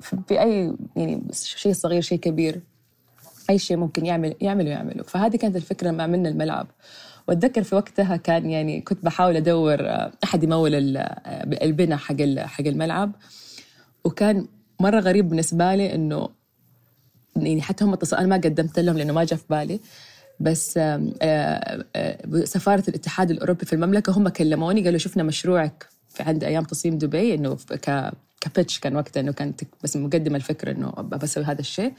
في 0.00 0.40
اي 0.40 0.74
يعني 0.96 1.22
شيء 1.32 1.72
صغير 1.72 2.02
شيء 2.02 2.18
كبير 2.18 2.60
أي 3.50 3.58
شيء 3.58 3.76
ممكن 3.76 4.06
يعمل 4.06 4.34
يعمله 4.40 4.70
يعمله 4.70 5.02
فهذه 5.02 5.36
كانت 5.36 5.56
الفكرة 5.56 5.88
لما 5.88 6.02
عملنا 6.02 6.28
الملعب. 6.28 6.66
واتذكر 7.28 7.62
في 7.62 7.74
وقتها 7.74 8.16
كان 8.16 8.50
يعني 8.50 8.80
كنت 8.80 9.04
بحاول 9.04 9.36
أدور 9.36 9.78
أحد 10.24 10.44
يمول 10.44 10.74
البناء 11.62 11.98
حق 11.98 12.22
حق 12.38 12.66
الملعب. 12.66 13.12
وكان 14.04 14.46
مرة 14.80 15.00
غريب 15.00 15.28
بالنسبة 15.28 15.74
لي 15.74 15.94
إنه 15.94 16.28
يعني 17.36 17.62
حتى 17.62 17.84
هم 17.84 17.92
اتصلوا 17.92 18.20
أنا 18.20 18.28
ما 18.28 18.36
قدمت 18.36 18.78
لهم 18.78 18.98
لأنه 18.98 19.12
ما 19.12 19.24
جاء 19.24 19.38
في 19.38 19.44
بالي. 19.50 19.80
بس 20.40 20.78
سفارة 22.44 22.84
الاتحاد 22.88 23.30
الأوروبي 23.30 23.66
في 23.66 23.72
المملكة 23.72 24.18
هم 24.18 24.28
كلموني 24.28 24.84
قالوا 24.84 24.98
شفنا 24.98 25.22
مشروعك 25.22 25.88
في 26.08 26.22
عند 26.22 26.44
أيام 26.44 26.64
تصميم 26.64 26.98
دبي 26.98 27.34
إنه 27.34 27.56
ك 27.70 28.12
ك 28.40 28.46
pitch 28.46 28.78
كان 28.80 28.96
وقتها 28.96 29.20
إنه 29.20 29.32
كانت 29.32 29.60
بس 29.84 29.96
مقدمة 29.96 30.36
الفكرة 30.36 30.70
إنه 30.72 30.90
بسوي 30.90 31.44
هذا 31.44 31.60
الشيء. 31.60 31.92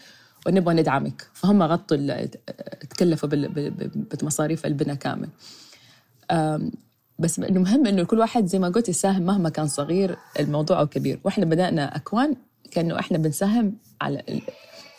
ونبغى 0.48 0.76
ندعمك. 0.76 1.28
فهم 1.34 1.64
غطوا 1.64 2.26
تكلفوا 2.90 3.30
بمصاريف 4.22 4.66
البناء 4.66 4.96
كامل. 4.96 5.30
بس 7.20 7.40
إنه 7.40 7.60
مهم 7.60 7.88
إنه 7.88 8.04
كل 8.04 8.20
واحد 8.20 8.46
زي 8.46 8.60
ما 8.60 8.70
قلت 8.70 8.90
يساهم 8.90 9.22
مهما 9.22 9.50
كان 9.50 9.68
صغير 9.68 10.18
الموضوع 10.40 10.80
أو 10.80 10.88
كبير. 10.88 11.20
وإحنا 11.24 11.46
بدأنا 11.46 11.96
أكوان 11.96 12.36
كأنه 12.72 13.00
إحنا 13.00 13.18
بنساهم 13.18 13.78
على 14.02 14.42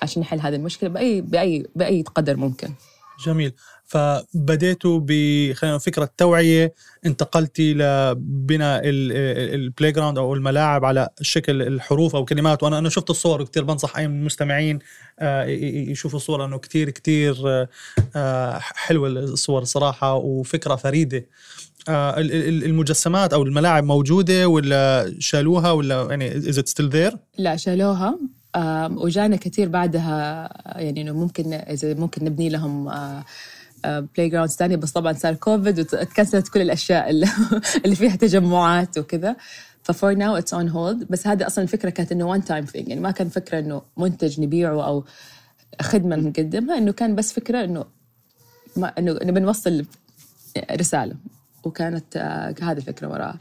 عشان 0.03 0.23
نحل 0.23 0.41
هذه 0.41 0.55
المشكلة 0.55 0.89
بأي 0.91 1.21
بأي 1.21 1.67
بأي 1.77 2.03
قدر 2.03 2.37
ممكن. 2.37 2.69
جميل. 3.27 3.53
فبديتوا 3.91 5.01
بخلينا 5.03 5.79
فكرة 5.79 6.11
توعية 6.17 6.75
انتقلتي 7.07 7.75
لبناء 7.75 8.81
ال 8.85 9.93
playground 9.93 10.19
أو 10.19 10.35
الملاعب 10.35 10.85
على 10.85 11.09
شكل 11.21 11.63
الحروف 11.63 12.17
أو 12.17 12.25
كلمات. 12.25 12.63
وأنا 12.63 12.79
أنا 12.79 12.89
شفت 12.89 13.11
الصور 13.11 13.43
وكثير 13.43 13.65
بنصح 13.65 13.97
أي 13.97 14.05
المستمعين 14.05 14.79
آه، 15.19 15.45
يشوفوا 15.45 16.19
الصور 16.19 16.41
لأنه 16.41 16.59
كثير 16.59 16.91
كثير 16.91 17.37
آه، 18.17 18.59
حلوة 18.59 19.09
الصور 19.09 19.65
صراحة 19.65 20.15
وفكرة 20.15 20.77
فريدة. 20.77 21.27
آه، 21.89 22.15
المجسمات 22.19 23.33
أو 23.33 23.43
الملاعب 23.43 23.85
موجودة 23.85 24.49
ولا 24.49 25.15
شالوها 25.19 25.73
ولا 25.73 26.07
يعني 26.11 26.37
is 26.37 26.59
it 26.59 26.69
still 26.69 26.89
there؟ 26.89 27.17
لا 27.39 27.57
شالوها. 27.57 28.19
وجانا 28.91 29.37
كثير 29.37 29.69
بعدها 29.69 30.49
يعني 30.81 31.01
إنه 31.01 31.13
ممكن 31.13 31.53
إذا 31.53 31.95
ممكن 31.95 32.25
نبني 32.25 32.49
لهم 32.49 32.89
playgrounds 33.85 34.55
ثانية 34.57 34.77
بس 34.77 34.93
طبعا 34.93 35.13
صار 35.13 35.35
كوفيد 35.35 35.81
وت 35.81 35.96
cancel 35.96 36.41
ت 36.41 36.49
كل 36.49 36.61
الأشياء 36.61 37.11
اللي 37.85 37.97
فيها 37.97 38.17
تجمعات 38.17 38.99
وكذا. 38.99 39.37
ف 39.83 39.91
for 39.91 40.15
now 40.15 40.37
it's 40.37 40.55
on 40.55 40.69
hold 40.69 41.07
بس 41.11 41.27
هذه 41.27 41.47
أصلا 41.47 41.65
الفكرة 41.65 41.91
كانت 41.91 42.13
إنه 42.13 42.25
one 42.25 42.45
time 42.45 42.65
thing 42.65 42.89
يعني 42.89 43.01
ما 43.01 43.11
كان 43.11 43.29
فكرة 43.29 43.59
إنه 43.59 43.83
منتج 43.97 44.41
نبيعه 44.41 44.87
أو 44.87 45.05
خدمة 45.81 46.17
نقدمها. 46.17 46.79
إنه 46.79 46.93
كان 46.93 47.15
بس 47.15 47.33
فكرة 47.33 47.65
إنه 47.65 47.85
ما 48.77 48.93
إنه 48.99 49.13
بنوصل 49.13 49.87
رسالة. 50.73 51.15
وكانت 51.65 52.15
uh, 52.15 52.63
هذه 52.63 52.77
الفكرة 52.77 53.09
وراها. 53.09 53.41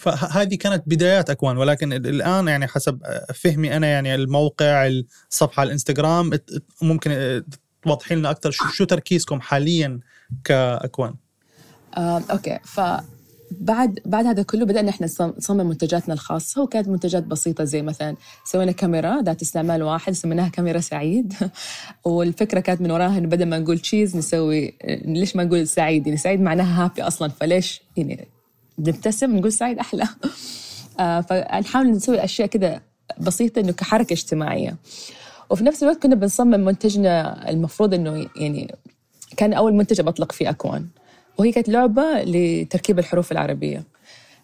فهذه 0.00 0.54
كانت 0.54 0.82
بدايات 0.86 1.30
أكوان 1.30 1.56
ولكن 1.56 1.92
الآن 1.92 2.48
يعني 2.48 2.66
حسب 2.66 3.00
فهمي 3.34 3.76
أنا 3.76 3.86
يعني 3.86 4.14
الموقع 4.14 4.90
الصفحة 5.30 5.62
الإنستغرام 5.62 6.30
ممكن 6.82 7.42
توضحي 7.82 8.14
لنا 8.14 8.30
أكثر 8.30 8.50
شو, 8.50 8.64
شو 8.68 8.84
تركيزكم 8.84 9.40
حاليا 9.40 10.00
كأكوان؟ 10.44 11.14
آه، 11.96 12.22
okay. 12.30 12.58
ف 12.64 12.80
بعد 13.50 14.00
بعد 14.06 14.26
هذا 14.26 14.42
كله 14.42 14.64
بدأنا 14.64 14.90
إحنا 14.90 15.06
نصمم 15.06 15.66
منتجاتنا 15.66 16.14
الخاصة 16.14 16.62
وكانت 16.62 16.88
منتجات 16.88 17.22
بسيطة 17.22 17.64
زي 17.64 17.82
مثلا 17.82 18.16
سوينا 18.44 18.72
كاميرا 18.72 19.22
ذات 19.22 19.42
استعمال 19.42 19.82
واحد 19.82 20.12
سميناها 20.12 20.48
كاميرا 20.48 20.80
سعيد. 20.80 21.34
والفكرة 22.04 22.60
كانت 22.60 22.80
من 22.80 22.90
وراها 22.90 23.18
إنه 23.18 23.28
بدل 23.28 23.46
ما 23.46 23.58
نقول 23.58 23.78
cheese 23.78 24.16
نسوي 24.16 24.74
ليش 25.04 25.36
ما 25.36 25.44
نقول 25.44 25.68
سعيد؟ 25.68 26.06
يعني 26.06 26.18
سعيد 26.18 26.40
معناها 26.40 26.84
هابي 26.84 27.02
أصلا 27.02 27.28
فليش 27.28 27.82
يعني 27.96 28.28
نبتسم 28.88 29.36
نقول 29.36 29.52
سعيد 29.52 29.78
أحلى. 29.78 30.08
آه، 31.00 31.20
فنحاول 31.20 31.90
نسوي 31.90 32.24
أشياء 32.24 32.48
كده 32.48 32.82
بسيطة 33.20 33.60
إنه 33.60 33.72
كحركة 33.72 34.12
اجتماعية. 34.12 34.76
وفي 35.50 35.64
نفس 35.64 35.82
الوقت 35.82 36.02
كنا 36.02 36.14
بنصمم 36.14 36.60
منتجنا 36.64 37.50
المفروض 37.50 37.94
إنه 37.94 38.26
يعني 38.36 38.74
كان 39.36 39.52
أول 39.52 39.74
منتج 39.74 40.00
بطلق 40.00 40.32
فيه 40.32 40.50
أكوان. 40.50 40.86
وهي 41.38 41.52
كانت 41.52 41.68
لعبة 41.68 42.22
لتركيب 42.22 42.98
الحروف 42.98 43.32
العربية. 43.32 43.84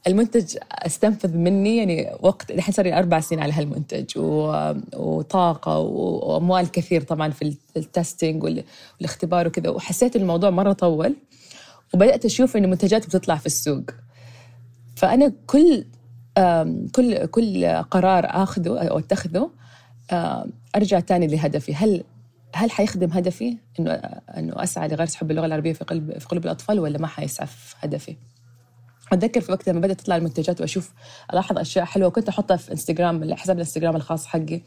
المنتج 0.07 0.57
استنفذ 0.73 1.37
مني 1.37 1.77
يعني 1.77 2.11
وقت 2.23 2.51
الحين 2.51 2.75
صار 2.75 2.87
لي 2.87 2.99
أربع 2.99 3.21
سنين 3.21 3.43
على 3.43 3.53
هالمنتج. 3.53 4.05
وطاقة 4.97 5.79
وأموال 5.79 6.71
كثير 6.71 7.03
طبعا 7.03 7.31
في 7.31 7.57
التستنج 7.77 8.43
والاختبار 8.43 9.47
وكذا. 9.47 9.69
وحسيت 9.69 10.17
الموضوع 10.17 10.51
مرة 10.51 10.73
طول. 10.73 11.17
وبدأت 11.95 12.25
أشوف 12.25 12.57
إنه 12.57 12.69
منتجات 12.69 13.07
بتطلع 13.07 13.37
في 13.37 13.47
السوق. 13.47 13.85
فأنا 14.97 15.33
كل 15.47 15.85
كل 16.93 17.27
كل 17.27 17.67
قرار 17.91 18.27
آخذه 18.27 18.79
أو 18.79 18.99
أتخذه 18.99 19.51
أرجع 20.77 21.01
تاني 21.01 21.27
لهدفي. 21.27 21.75
هل 21.75 22.05
هل 22.55 22.71
حيخدم 22.71 23.13
هدفي 23.13 23.57
إنه 23.81 23.93
إنه 24.37 24.63
أسعى 24.63 24.89
لغرس 24.89 25.15
حب 25.15 25.31
اللغة 25.31 25.47
العربية 25.47 25.73
في 25.73 25.85
قلب 25.85 26.19
في 26.19 26.27
قلوب 26.27 26.45
الأطفال 26.45 26.81
ولا 26.81 26.99
ما 26.99 27.07
حيسعى 27.07 27.47
في 27.47 27.75
هدفي؟ 27.81 28.17
أتذكر 29.13 29.41
في 29.41 29.53
وقت 29.53 29.69
لما 29.69 29.81
بدأت 29.81 30.01
تطلع 30.01 30.17
المنتجات 30.17 30.61
وأشوف 30.61 30.93
ألاحظ 31.33 31.59
أشياء 31.59 31.85
حلوة. 31.85 32.09
وكنت 32.09 32.29
أحطها 32.29 32.57
في 32.57 32.73
إنستغرام 32.73 33.35
حساب 33.35 33.57
الإنستغرام 33.57 33.97
الخاص 33.97 34.27
حقي. 34.27 34.61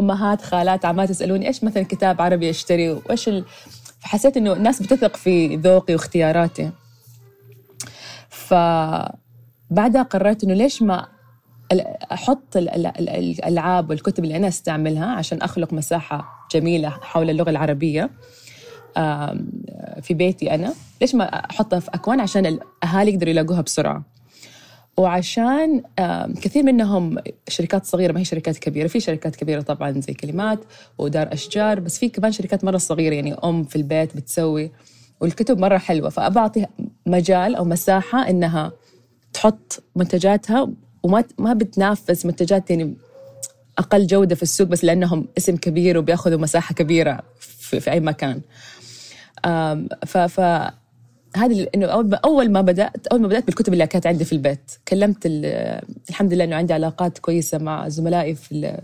أمهات 0.00 0.42
خالات 0.42 0.84
عمات 0.84 1.10
يسألوني 1.10 1.46
إيش 1.46 1.64
مثلا 1.64 1.82
كتاب 1.82 2.22
عربي 2.22 2.50
أشتري؟ 2.50 2.90
وإيش 2.90 3.28
ال... 3.28 3.44
فحسيت 4.00 4.36
إنه 4.36 4.52
الناس 4.52 4.82
بتثق 4.82 5.16
في 5.16 5.56
ذوقي 5.56 5.94
واختياراتي. 5.94 6.70
فبعدها 9.70 10.02
قررت 10.02 10.44
إنه 10.44 10.54
ليش 10.54 10.82
ما 10.82 11.06
أحط 12.12 12.56
الألعاب 12.56 13.90
والكتب 13.90 14.24
اللي 14.24 14.36
أنا 14.36 14.48
أستعملها 14.48 15.06
عشان 15.06 15.42
أخلق 15.42 15.72
مساحة 15.72 16.46
جميلة 16.52 16.88
حول 16.88 17.30
اللغة 17.30 17.50
العربية 17.50 18.10
في 20.02 20.14
بيتي 20.14 20.54
أنا. 20.54 20.74
ليش 21.00 21.14
ما 21.14 21.24
أحطها 21.24 21.80
في 21.80 21.90
أكوان؟ 21.94 22.20
عشان 22.20 22.46
الأهالي 22.46 23.12
يقدروا 23.12 23.30
يلاقوها 23.30 23.60
بسرعة. 23.60 24.04
وعشان 24.96 25.82
كثير 26.42 26.62
منهم 26.62 27.18
شركات 27.48 27.84
صغيرة 27.86 28.12
ما 28.12 28.20
هي 28.20 28.24
شركات 28.24 28.58
كبيرة 28.58 28.86
في 28.86 29.00
شركات 29.00 29.36
كبيرة 29.36 29.60
طبعا 29.60 29.90
زي 30.00 30.14
كلمات 30.14 30.58
ودار 30.98 31.32
أشجار 31.32 31.80
بس 31.80 31.98
في 31.98 32.08
كمان 32.08 32.32
شركات 32.32 32.64
مرة 32.64 32.76
صغيرة 32.76 33.14
يعني 33.14 33.34
أم 33.34 33.64
في 33.64 33.76
البيت 33.76 34.16
بتسوي 34.16 34.72
والكتب 35.20 35.58
مرة 35.58 35.78
حلوة. 35.78 36.08
فابعطي 36.10 36.66
مجال 37.06 37.54
أو 37.54 37.64
مساحة 37.64 38.30
إنها 38.30 38.72
تحط 39.36 39.82
منتجاتها 39.96 40.68
وما 41.02 41.24
ما 41.38 41.52
بتنافس 41.52 42.26
منتجات 42.26 42.70
يعني 42.70 42.96
أقل 43.78 44.06
جودة 44.06 44.34
في 44.34 44.42
السوق 44.42 44.66
بس 44.66 44.84
لأنهم 44.84 45.28
اسم 45.38 45.56
كبير 45.56 45.98
وبيأخذوا 45.98 46.38
مساحة 46.38 46.74
كبيرة 46.74 47.22
في, 47.40 47.80
في 47.80 47.90
أي 47.90 48.00
مكان. 48.00 48.40
ف 50.06 50.18
ف 50.18 50.40
هذه 51.36 51.68
إنه 51.74 51.86
أول 52.24 52.50
ما 52.50 52.60
بدات 52.60 53.06
أول 53.06 53.20
ما 53.20 53.28
بدأت 53.28 53.46
بالكتب 53.46 53.72
اللي 53.72 53.86
كانت 53.86 54.06
عندي 54.06 54.24
في 54.24 54.32
البيت. 54.32 54.72
كلمت 54.88 55.26
الحمد 56.08 56.34
لله 56.34 56.44
إنه 56.44 56.56
عندي 56.56 56.72
علاقات 56.72 57.18
كويسة 57.18 57.58
مع 57.58 57.88
زملائي 57.88 58.34
في 58.34 58.80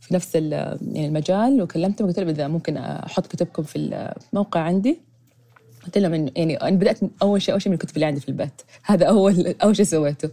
في 0.00 0.14
نفس 0.14 0.34
يعني 0.34 1.06
المجال 1.06 1.62
وكلمتهم 1.62 2.08
وقلت 2.08 2.18
لهم 2.18 2.28
إذا 2.28 2.48
ممكن 2.48 2.76
أحط 2.76 3.26
كتبكم 3.26 3.62
في 3.62 3.78
الموقع 4.32 4.60
عندي. 4.60 5.11
قلت 5.84 5.98
لهم 5.98 6.30
يعني 6.36 6.56
أنا 6.56 6.76
بدأت 6.76 6.98
أول 7.22 7.42
شيء 7.42 7.54
أول 7.54 7.62
شيء 7.62 7.70
من 7.70 7.74
الكتب 7.74 7.94
اللي 7.94 8.06
عندي 8.06 8.20
في 8.20 8.28
البيت. 8.28 8.62
هذا 8.84 9.06
اول 9.06 9.54
أول 9.64 9.76
شيء 9.76 9.84
سويته. 9.84 10.30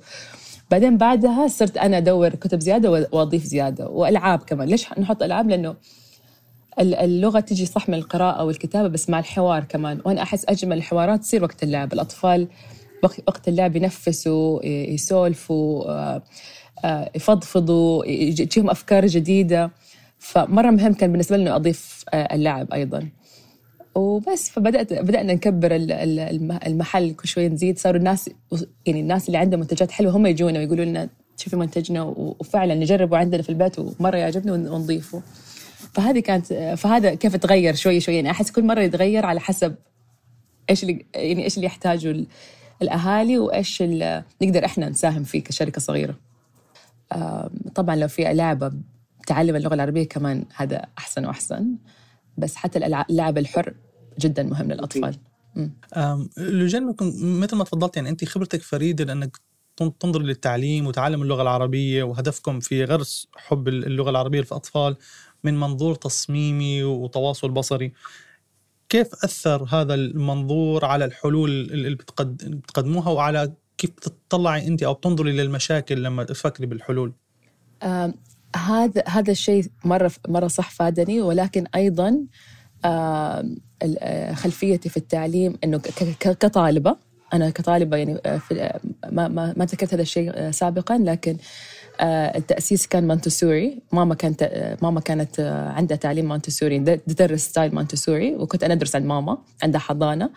بعدين 0.71 0.97
بعدها 0.97 1.47
صرت 1.47 1.77
أنا 1.77 1.97
أدور 1.97 2.29
كتب 2.29 2.59
زيادة 2.59 3.07
وأضيف 3.11 3.43
زيادة. 3.43 3.87
وألعاب 3.87 4.39
كمان. 4.39 4.67
ليش 4.67 4.93
نحط 4.99 5.23
ألعاب؟ 5.23 5.49
لأنه 5.49 5.75
اللغة 6.79 7.39
تجي 7.39 7.65
صح 7.65 7.89
من 7.89 7.95
القراءة 7.95 8.43
والكتابة 8.43 8.87
بس 8.87 9.09
مع 9.09 9.19
الحوار 9.19 9.63
كمان. 9.63 10.01
وأنا 10.05 10.21
أحس 10.21 10.45
أجمل 10.49 10.77
الحوارات 10.77 11.19
تصير 11.19 11.43
وقت 11.43 11.63
اللعب. 11.63 11.93
الأطفال 11.93 12.47
وقت 13.03 13.47
اللعب 13.47 13.75
ينفسوا 13.75 14.65
يسولفوا 14.65 15.89
آه، 15.91 16.23
آه، 16.85 17.11
يفضفضوا 17.15 18.03
تجيهم 18.31 18.69
أفكار 18.69 19.05
جديدة. 19.05 19.71
فمرة 20.19 20.69
مهم 20.71 20.93
كان 20.93 21.11
بالنسبة 21.11 21.37
لنا 21.37 21.55
أضيف 21.55 22.03
آه، 22.13 22.35
اللعب 22.35 22.73
أيضا. 22.73 23.09
وبس 23.95 24.49
فبدات 24.49 24.93
بدأنا 24.93 25.33
نكبر 25.33 25.69
المحل 26.67 27.13
كل 27.13 27.27
شوي 27.27 27.49
نزيد. 27.49 27.79
صاروا 27.79 27.99
الناس 27.99 28.29
يعني 28.85 28.99
الناس 28.99 29.27
اللي 29.27 29.37
عندهم 29.37 29.59
منتجات 29.59 29.91
حلوة 29.91 30.17
هم 30.17 30.25
يجونا 30.25 30.59
ويقولوا 30.59 30.85
لنا 30.85 31.09
شوفي 31.37 31.55
منتجنا 31.55 32.03
وفعلا 32.03 32.75
نجربه 32.75 33.17
عندنا 33.17 33.41
في 33.41 33.49
البيت 33.49 33.79
ومرة 33.79 34.17
يعجبنا 34.17 34.53
ونضيفه. 34.53 35.21
فهذه 35.93 36.19
كانت 36.19 36.53
فهذا 36.77 37.15
كيف 37.15 37.35
تغير 37.35 37.75
شوي 37.75 37.99
شوي. 37.99 38.15
يعني 38.15 38.31
أحس 38.31 38.51
كل 38.51 38.63
مرة 38.63 38.81
يتغير 38.81 39.25
على 39.25 39.39
حسب 39.39 39.75
إيش 40.69 40.83
اللي 40.83 41.05
يعني 41.15 41.43
إيش 41.43 41.55
اللي 41.55 41.65
يحتاجه 41.65 42.25
الأهالي 42.81 43.37
وإيش 43.37 43.81
اللي 43.81 44.23
نقدر 44.41 44.65
إحنا 44.65 44.89
نساهم 44.89 45.23
فيه 45.23 45.43
كشركة 45.43 45.81
صغيرة. 45.81 46.15
طبعا 47.75 47.95
لو 47.95 48.07
في 48.07 48.33
لعبة 48.33 48.71
تعلم 49.27 49.55
اللغة 49.55 49.73
العربية 49.73 50.07
كمان 50.07 50.43
هذا 50.55 50.85
أحسن 50.97 51.25
وأحسن. 51.25 51.75
بس 52.39 52.55
حتى 52.55 53.03
اللعب 53.09 53.37
الحر 53.37 53.73
جدا 54.19 54.43
مهم 54.43 54.71
للأطفال. 54.71 55.15
لجين 56.37 56.95
مثل 57.21 57.55
ما 57.55 57.63
تفضلت 57.63 57.95
يعني 57.95 58.09
أنت 58.09 58.25
خبرتك 58.25 58.61
فريدة 58.61 59.03
لأنك 59.03 59.37
تنظر 59.99 60.21
للتعليم 60.21 60.87
وتعلم 60.87 61.21
اللغة 61.21 61.41
العربية 61.41 62.03
وهدفكم 62.03 62.59
في 62.59 62.83
غرس 62.83 63.27
حب 63.35 63.67
اللغة 63.67 64.09
العربية 64.09 64.41
في 64.41 64.51
الاطفال 64.51 64.95
من 65.43 65.59
منظور 65.59 65.95
تصميمي 65.95 66.83
وتواصل 66.83 67.51
بصري. 67.51 67.93
كيف 68.89 69.07
أثر 69.23 69.63
هذا 69.69 69.93
المنظور 69.93 70.85
على 70.85 71.05
الحلول 71.05 71.49
اللي 71.49 71.95
بتقدموها 71.95 73.09
وعلى 73.09 73.53
كيف 73.77 73.89
تطلعي 73.89 74.67
أنت 74.67 74.83
أو 74.83 74.93
تنظري 74.93 75.31
للمشاكل 75.31 76.03
لما 76.03 76.23
تفكري 76.23 76.65
بالحلول؟ 76.65 77.13
هذا 78.55 79.03
هذا 79.07 79.31
الشيء 79.31 79.65
مرة 79.85 80.11
مرة 80.27 80.47
صح 80.47 80.69
فادني 80.69 81.21
ولكن 81.21 81.65
أيضا 81.75 82.25
آه، 82.85 84.33
خلفيتي 84.33 84.89
في 84.89 84.97
التعليم 84.97 85.57
إنه 85.63 85.77
كطالبة. 86.19 86.95
أنا 87.33 87.49
كطالبة 87.49 87.97
يعني 87.97 88.19
آه، 88.25 88.41
آه، 88.51 88.79
ما 89.11 89.27
ما 89.27 89.53
ما 89.57 89.65
ذكرت 89.65 89.93
هذا 89.93 90.01
الشيء 90.01 90.51
سابقا 90.51 90.97
لكن 90.97 91.37
التأسيس 92.01 92.87
كان 92.87 93.07
مونتسوري. 93.07 93.81
ماما 93.91 94.15
كانت 94.15 94.77
ماما 94.81 94.99
كانت 94.99 95.39
عندها 95.75 95.97
تعليم 95.97 96.27
مونتسوري 96.27 96.79
تدرس 96.79 97.41
style 97.41 97.75
مونتسوري 97.75 98.35
وكنت 98.35 98.63
أنا 98.63 98.73
أدرس 98.73 98.95
عند 98.95 99.05
ماما 99.05 99.37
عندها 99.63 99.81
حضانة. 99.81 100.29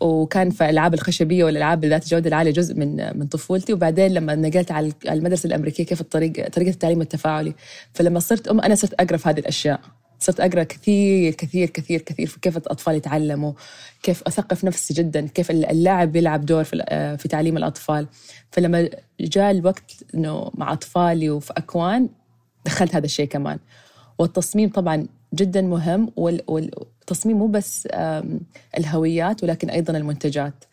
وكان 0.00 0.50
في 0.50 0.64
الالعاب 0.64 0.94
الخشبية 0.94 1.44
والألعاب 1.44 1.84
ذات 1.84 2.04
الجودة 2.04 2.28
العالية 2.28 2.50
جزء 2.52 2.74
من 2.74 3.18
من 3.18 3.26
طفولتي. 3.26 3.72
وبعدين 3.72 4.14
لما 4.14 4.34
نقلت 4.34 4.72
على 4.72 4.92
المدرسة 5.10 5.46
الأمريكية 5.46 5.84
كيف 5.84 6.00
الطريقة 6.00 6.48
طريقة 6.48 6.70
التعليم 6.70 7.00
التفاعلي. 7.00 7.54
فلما 7.94 8.20
صرت 8.20 8.48
أم 8.48 8.60
أنا 8.60 8.74
صرت 8.74 8.94
أقرأ 8.94 9.16
في 9.16 9.28
هذه 9.28 9.38
الأشياء. 9.38 9.80
صرت 10.20 10.40
أقرأ 10.40 10.62
كثير 10.62 11.34
كثير 11.34 11.70
كثير 11.70 12.00
كثير 12.00 12.26
في 12.26 12.40
كيف 12.40 12.56
الأطفال 12.56 12.94
يتعلموا 12.94 13.52
كيف 14.02 14.22
أثقف 14.26 14.64
نفسي 14.64 14.94
جدا 14.94 15.26
كيف 15.26 15.50
اللعب 15.50 16.12
بيلعب 16.12 16.46
دور 16.46 16.64
في, 16.64 16.76
في 17.18 17.28
تعليم 17.28 17.56
الأطفال. 17.56 18.06
فلما 18.50 18.88
جاء 19.20 19.50
الوقت 19.50 19.92
إنه 20.14 20.50
مع 20.54 20.72
أطفالي 20.72 21.30
وفي 21.30 21.52
أكوان 21.56 22.08
دخلت 22.66 22.94
هذا 22.94 23.04
الشيء 23.04 23.26
كمان. 23.26 23.58
والتصميم 24.18 24.68
طبعا 24.68 25.06
جدا 25.34 25.60
مهم 25.60 26.12
والتصميم 27.10 27.38
مو 27.38 27.46
بس 27.46 27.88
الهويات 28.78 29.44
ولكن 29.44 29.70
أيضا 29.70 29.96
المنتجات. 29.96 30.64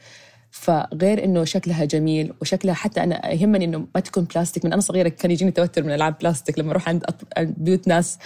فغير 0.51 1.23
إنه 1.23 1.43
شكلها 1.43 1.85
جميل 1.85 2.33
وشكلها 2.41 2.73
حتى 2.73 3.03
أنا 3.03 3.31
يهمني 3.31 3.65
إنه 3.65 3.87
ما 3.95 4.01
تكون 4.01 4.23
بلاستيك 4.23 4.65
من 4.65 4.73
أنا 4.73 4.81
صغيرة 4.81 5.09
كان 5.09 5.31
يجيني 5.31 5.51
توتر 5.51 5.83
من 5.83 5.91
ألعاب 5.91 6.17
بلاستيك 6.21 6.59
لما 6.59 6.71
أروح 6.71 6.89
عند 6.89 7.03
بيوت 7.37 7.87
ناس 7.87 8.19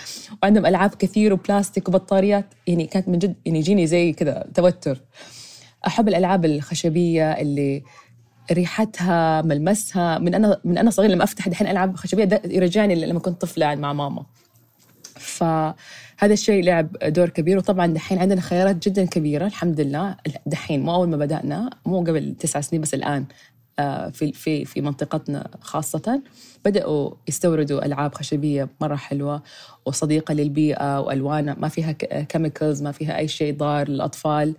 وعندهم 0.43 0.65
ألعاب 0.65 0.89
كثير 0.89 1.34
وبلاستيك 1.34 1.89
وبطاريات. 1.89 2.45
يعني 2.67 2.88
كانت 2.88 3.08
من 3.10 3.19
جد 3.19 3.36
يعني 3.45 3.60
يجيني 3.60 3.88
زي 3.88 4.13
كذا 4.13 4.45
توتر. 4.54 5.02
أحب 5.88 6.08
الألعاب 6.08 6.45
الخشبية 6.45 7.32
اللي 7.32 7.84
ريحتها 8.52 9.41
ملمسها. 9.41 10.17
من 10.17 10.36
أنا 10.36 10.60
من 10.63 10.78
أنا 10.78 10.91
صغير 10.91 11.10
لما 11.10 11.24
أفتح 11.24 11.48
دحين 11.48 11.67
ألعاب 11.67 11.95
خشبية 11.95 12.24
ده 12.24 12.41
يرجعني 12.45 12.95
لما 12.95 13.19
كنت 13.19 13.41
طفلة 13.41 13.76
مع 13.76 13.93
ماما. 13.93 14.26
فهذا 16.19 16.34
الشيء 16.34 16.63
لعب 16.63 16.97
دور 17.03 17.29
كبير 17.29 17.58
وطبعا 17.58 17.88
دحين 17.88 18.19
عندنا 18.19 18.41
خيارات 18.41 18.88
جدا 18.88 19.05
كبيرة 19.05 19.45
الحمد 19.45 19.82
لله 19.82 20.15
دحين 20.45 20.82
مو 20.82 20.95
اول 20.95 21.10
ما 21.10 21.17
بدأنا 21.17 21.69
مو 21.86 21.99
قبل 21.99 22.36
تسع 22.39 22.62
سنين 22.62 22.82
بس 22.82 22.93
الآن 22.93 23.25
آه، 23.79 24.10
في 24.10 24.34
في 24.34 24.65
في 24.65 24.82
منطقتنا 24.82 25.47
خاصة. 25.62 26.21
بدأوا 26.65 27.12
يستوردوا 27.27 27.86
ألعاب 27.86 28.15
خشبية 28.15 28.69
مرة 28.82 28.95
حلوة 28.95 29.43
وصديقة 29.86 30.34
للبيئة 30.34 30.99
وألوانها 30.99 31.55
ما 31.60 31.67
فيها 31.67 31.91
كيميكلز 31.91 32.82
ما 32.82 32.91
فيها 32.91 33.17
أي 33.17 33.27
شيء 33.27 33.58
ضار 33.58 33.89
للأطفال. 33.89 34.55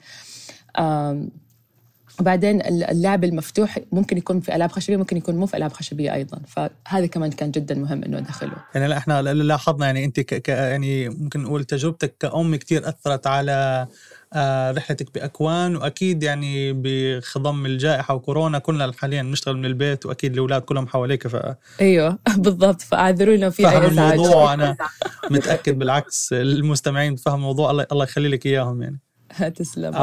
وبعدين 2.20 2.66
اللعب 2.66 3.24
المفتوح 3.24 3.78
ممكن 3.92 4.18
يكون 4.18 4.40
في 4.40 4.56
ألعاب 4.56 4.72
خشبية 4.72 4.96
ممكن 4.96 5.16
يكون 5.16 5.36
مو 5.36 5.46
في 5.46 5.56
ألعاب 5.56 5.72
خشبية 5.72 6.14
أيضا. 6.14 6.40
فهذا 6.46 7.06
كمان 7.06 7.30
كان 7.30 7.50
جدا 7.50 7.74
مهم 7.74 8.04
إنه 8.04 8.18
ادخله 8.18 8.52
يعني 8.74 8.88
لا 8.88 8.96
إحنا 8.96 9.22
لاحظنا 9.22 9.86
يعني 9.86 10.04
أنت 10.04 10.20
ك 10.20 10.48
يعني 10.48 11.08
ممكن 11.08 11.42
نقول 11.42 11.64
تجربتك 11.64 12.14
كأم 12.20 12.56
كثير 12.56 12.88
أثرت 12.88 13.26
على 13.26 13.86
آه، 14.32 14.70
رحلتك 14.70 15.14
بأكوان 15.14 15.76
وأكيد 15.76 16.22
يعني 16.22 16.72
بخضم 16.72 17.66
الجائحة 17.66 18.14
وكورونا 18.14 18.58
كلنا 18.58 18.92
حاليا 18.98 19.22
بنشتغل 19.22 19.56
من 19.56 19.64
البيت 19.64 20.06
وأكيد 20.06 20.32
الأولاد 20.32 20.62
كلهم 20.62 20.86
حواليك 20.86 21.28
ف 21.28 21.36
أيوه 21.80 22.18
بالضبط. 22.36 22.80
فاعذرونا 22.80 23.50
في 23.50 23.68
أي 23.68 23.86
ازعاج 23.86 23.98
الموضوع 23.98 24.54
أنا 24.54 24.76
متأكد 25.30 25.78
بالعكس. 25.78 26.32
المستمعين 26.32 27.16
فهم 27.16 27.34
الموضوع 27.34 27.70
الله 27.70 27.86
الله 27.92 28.04
يخلي 28.04 28.28
لك 28.28 28.46
إياهم 28.46 28.82
يعني. 28.82 28.98
تسلم. 29.58 29.96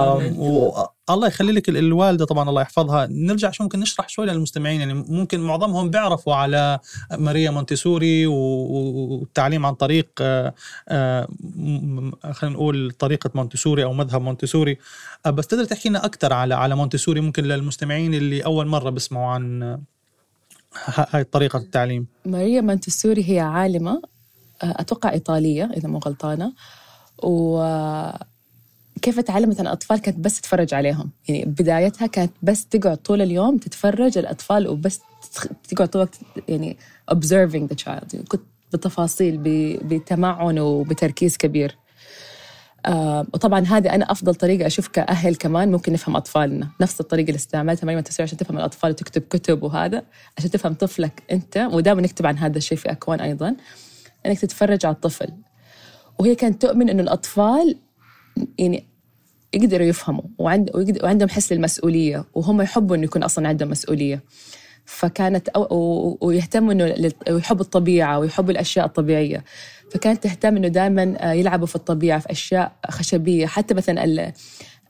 الله 1.09 1.27
يخلي 1.27 1.51
لك 1.51 1.69
الوالدة 1.69 2.25
طبعا 2.25 2.49
الله 2.49 2.61
يحفظها. 2.61 3.07
نرجع 3.11 3.51
شو 3.51 3.63
ممكن 3.63 3.79
نشرح 3.79 4.09
شوي 4.09 4.25
للمستمعين 4.25 4.79
يعني 4.79 4.93
ممكن 4.93 5.39
معظمهم 5.39 5.89
بيعرفوا 5.89 6.35
على 6.35 6.79
ماريا 7.11 7.51
مونتيسوري 7.51 8.27
والتعليم 8.27 9.65
عن 9.65 9.73
طريق 9.73 10.09
آه، 10.21 10.53
آه، 10.89 11.27
خلينا 12.31 12.55
نقول 12.55 12.91
طريقة 12.91 13.29
مونتيسوري 13.35 13.83
أو 13.83 13.93
مذهب 13.93 14.21
مونتيسوري. 14.21 14.77
آه، 15.25 15.29
بس 15.29 15.47
تقدر 15.47 15.65
تحكي 15.65 15.89
لنا 15.89 16.05
أكثر 16.05 16.33
على 16.33 16.55
على 16.55 16.75
مونتيسوري 16.75 17.21
ممكن 17.21 17.43
للمستمعين 17.43 18.13
اللي 18.13 18.45
أول 18.45 18.67
مرة 18.67 18.89
بسمعوا 18.89 19.27
عن 19.27 19.77
هاي 20.85 21.23
طريقة 21.23 21.57
التعليم. 21.57 22.07
ماريا 22.25 22.61
مونتيسوري 22.61 23.31
هي 23.31 23.39
عالمة 23.39 24.01
أتوقع 24.61 25.11
إيطالية 25.11 25.71
إذا 25.77 25.89
مو 25.89 25.97
غلطانة. 25.97 26.53
و 27.23 27.61
كيف 29.01 29.19
تعلمت 29.19 29.59
عن 29.59 29.67
الأطفال 29.67 29.97
كانت 29.97 30.19
بس 30.19 30.41
تتفرج 30.41 30.73
عليهم؟ 30.73 31.09
يعني 31.27 31.45
بدايتها 31.45 32.07
كانت 32.07 32.31
بس 32.43 32.65
تقعد 32.65 32.97
طول 32.97 33.21
اليوم 33.21 33.57
تتفرج 33.57 34.17
الأطفال 34.17 34.67
وبس 34.67 34.99
تقعد 35.69 35.87
طول 35.87 36.01
الوقت 36.01 36.19
يعني 36.47 36.77
observing 37.11 37.73
the 37.73 37.83
child. 37.83 38.13
يعني 38.13 38.25
كنت 38.27 38.41
بتفاصيل 38.73 39.37
بتمعن 39.83 40.59
وبتركيز 40.59 41.37
كبير. 41.37 41.77
آه 42.85 43.25
وطبعا 43.33 43.59
هذه 43.59 43.95
أنا 43.95 44.11
أفضل 44.11 44.35
طريقة 44.35 44.67
أشوف 44.67 44.87
كأهل 44.87 45.35
كمان 45.35 45.71
ممكن 45.71 45.93
نفهم 45.93 46.15
أطفالنا. 46.15 46.67
نفس 46.81 47.01
الطريقة 47.01 47.27
اللي 47.27 47.37
استعملتها 47.37 47.85
مريم 47.85 47.99
تسوي 47.99 48.23
عشان 48.23 48.37
تفهم 48.37 48.57
الأطفال 48.57 48.89
وتكتب 48.89 49.21
كتب 49.21 49.63
وهذا. 49.63 50.03
عشان 50.37 50.49
تفهم 50.51 50.73
طفلك 50.73 51.23
أنت 51.31 51.57
ودائما 51.71 52.01
نكتب 52.01 52.25
عن 52.25 52.37
هذا 52.37 52.57
الشيء 52.57 52.77
في 52.77 52.91
أكوان 52.91 53.19
أيضا 53.19 53.55
أنك 54.25 54.39
تتفرج 54.39 54.85
على 54.85 54.95
الطفل. 54.95 55.29
وهي 56.19 56.35
كانت 56.35 56.61
تؤمن 56.61 56.89
أنه 56.89 57.03
الأطفال 57.03 57.77
يعني 58.57 58.83
يقدروا 59.53 59.87
يفهموا 59.87 60.23
وعند 60.37 60.71
وعندهم 61.03 61.29
حس 61.29 61.53
للمسؤولية 61.53 62.25
وهم 62.33 62.61
يحبوا 62.61 62.95
إنه 62.95 63.03
يكون 63.03 63.23
أصلا 63.23 63.47
عندهم 63.47 63.69
مسؤولية. 63.69 64.23
فكانت 64.85 65.49
أو 65.49 66.17
ويهتموا 66.21 66.73
إنه 66.73 67.11
ويحبوا 67.29 67.61
الطبيعة 67.61 68.19
ويحبوا 68.19 68.51
الأشياء 68.51 68.85
الطبيعية. 68.85 69.43
فكانت 69.91 70.23
تهتم 70.23 70.57
إنه 70.57 70.67
دائما 70.67 71.33
يلعبوا 71.33 71.67
في 71.67 71.75
الطبيعة 71.75 72.19
في 72.19 72.31
أشياء 72.31 72.71
خشبية. 72.89 73.45
حتى 73.45 73.73
مثلا 73.73 74.33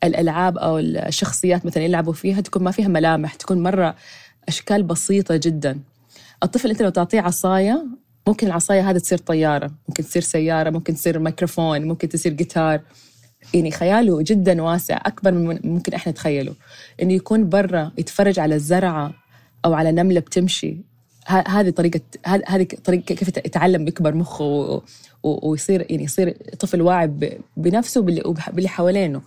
الألعاب 0.04 0.58
أو 0.58 0.80
الشخصيات 0.80 1.66
مثلا 1.66 1.84
يلعبوا 1.84 2.14
فيها 2.14 2.42
تكون 2.42 2.64
ما 2.64 2.72
فيها 2.72 2.88
ملامح 2.88 3.34
تكون 3.34 3.64
مرة 3.64 3.96
أشكال 4.48 4.84
بسيطة 4.84 5.36
جدا. 5.36 5.80
الطفل 6.44 6.70
أنت 6.70 6.82
لو 6.82 6.90
تعطيه 6.90 7.22
عصاية 7.22 7.86
ممكن 8.28 8.48
العصاية 8.48 8.90
هذه 8.90 8.98
تصير 8.98 9.18
طيارة 9.18 9.72
ممكن 9.88 10.04
تصير 10.04 10.22
سيارة 10.22 10.70
ممكن 10.70 10.94
تصير 10.94 11.20
ميكروفون 11.20 11.82
ممكن 11.82 12.10
تصير 12.10 12.34
جيتار. 12.34 12.82
يعني 13.54 13.72
خياله 13.72 14.22
جدا 14.22 14.62
واسع 14.62 15.02
أكبر 15.06 15.32
من 15.32 15.60
ممكن 15.64 15.94
إحنا 15.94 16.12
نتخيله. 16.12 16.54
إنه 17.02 17.14
يكون 17.14 17.50
برا 17.50 17.92
يتفرج 17.98 18.40
على 18.40 18.56
الزرعة 18.56 19.14
أو 19.66 19.74
على 19.74 19.92
نملة 19.92 20.20
بتمشي. 20.20 20.78
هذه 21.28 21.70
طريقه 21.70 22.02
هذه 22.26 22.68
طريقة 22.86 23.02
كيف 23.02 23.28
يتعلم 23.28 23.88
يكبر 23.88 24.16
مخه 24.16 24.82
ويصير 25.24 25.86
يعني 25.90 26.04
يصير 26.04 26.38
طفل 26.60 26.82
واعي 26.82 27.12
بنفسه 27.58 28.02
وباللي 28.02 28.70
حوالينه. 28.70 29.22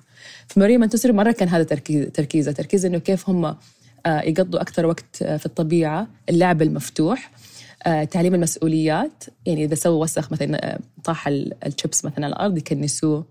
في 0.49 0.61
مريم 0.61 0.81
منتصر 0.81 1.12
مرة 1.12 1.33
كان 1.33 1.49
هذا 1.49 1.62
تركيز 1.62 2.07
تركيزه 2.07 2.53
تركيز 2.53 2.87
إنه 2.87 2.99
كيف 2.99 3.29
هم 3.29 3.44
آه، 4.07 4.20
يقضوا 4.20 4.61
أكثر 4.61 4.87
وقت 4.87 5.23
آه، 5.23 5.37
في 5.37 5.46
الطبيعة 5.46 6.09
اللعب 6.29 6.62
المفتوح 6.62 7.31
آه، 7.87 8.05
تعليم 8.05 8.35
المسؤوليات. 8.35 9.25
يعني 9.46 9.64
إذا 9.64 9.75
سووا 9.75 10.03
وسخ 10.03 10.33
مثلا 10.33 10.79
طاح 11.05 11.29
الشيبس 11.29 12.05
مثلا 12.05 12.25
على 12.25 12.33
الأرض 12.35 12.59
يكنسوه. 12.59 13.25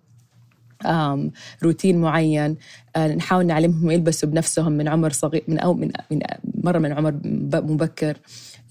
روتين 1.64 2.02
معين 2.02 2.58
آه، 2.96 3.08
نحاول 3.08 3.46
نعلمهم 3.46 3.92
يلبسوا 3.92 4.30
بنفسهم 4.30 4.72
من 4.72 4.88
عمر 4.88 5.12
صغير 5.12 5.44
من 5.48 5.60
أو 5.60 5.74
من, 5.74 5.92
من 6.12 6.20
مرة 6.64 6.80
من 6.80 6.92
عمر 6.92 7.20
مبكر 7.54 8.18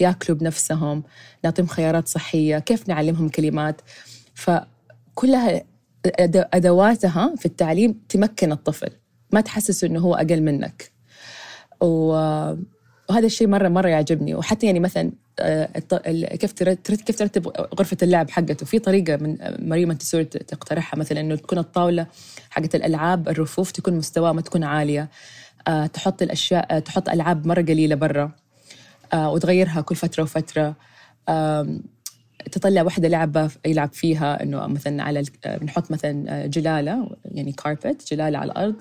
ياكلوا 0.01 0.39
بنفسهم 0.39 1.03
نعطيهم 1.45 1.67
خيارات 1.67 2.09
صحية 2.09 2.59
كيف 2.59 2.89
نعلمهم 2.89 3.29
كلمات. 3.29 3.81
فكلها 4.35 5.65
أدواتها 6.55 7.35
في 7.37 7.47
التعليم 7.47 8.01
تمكن 8.09 8.53
الطفل 8.53 8.91
ما 9.33 9.41
تحسسه 9.41 9.87
إنه 9.87 10.01
هو 10.01 10.15
أقل 10.15 10.43
منك. 10.43 10.93
وهذا 13.09 13.27
الشيء 13.27 13.49
مرة 13.49 13.69
مرة 13.69 13.89
يعجبني. 13.89 14.35
وحتى 14.35 14.67
يعني 14.67 14.81
مثلا 14.81 15.11
آه، 15.41 15.67
كيف 16.37 16.53
كيف 16.63 17.17
ترتب 17.19 17.49
غرفة 17.49 17.97
اللعب 18.03 18.31
حقته. 18.31 18.67
في 18.67 18.79
طريقة 18.79 19.17
من 19.17 19.37
مريم 19.59 19.93
تسوي 19.93 20.25
تقترحها 20.25 20.99
مثلا 20.99 21.21
إنه 21.21 21.37
تكون 21.37 21.59
الطاولة 21.59 22.07
حقت 22.51 22.75
الألعاب 22.75 23.29
الرفوف 23.29 23.71
تكون 23.71 23.95
مستواها 23.95 24.33
ما 24.33 24.41
تكون 24.41 24.65
عالية 24.65 25.09
آه، 25.69 25.87
تحط 25.87 26.23
الأشياء 26.23 26.77
آه، 26.77 26.79
تحط 26.79 27.09
ألعاب 27.09 27.47
مرة 27.47 27.63
قليلة 27.63 27.95
برا 27.95 28.31
وتغيرها 29.15 29.81
كل 29.81 29.97
فترة 29.97 30.23
وفترة 30.23 30.75
تطلع 32.53 32.83
واحدة 32.83 33.09
لعبة 33.09 33.51
يلعب 33.67 33.93
فيها 33.93 34.43
إنه 34.43 34.67
مثلا 34.67 35.03
على 35.03 35.23
بنحط 35.47 35.91
مثلا 35.91 36.47
جلالة 36.47 37.11
يعني 37.25 37.53
كاربت 37.53 38.13
جلالة 38.13 38.39
على 38.39 38.53
الأرض 38.53 38.75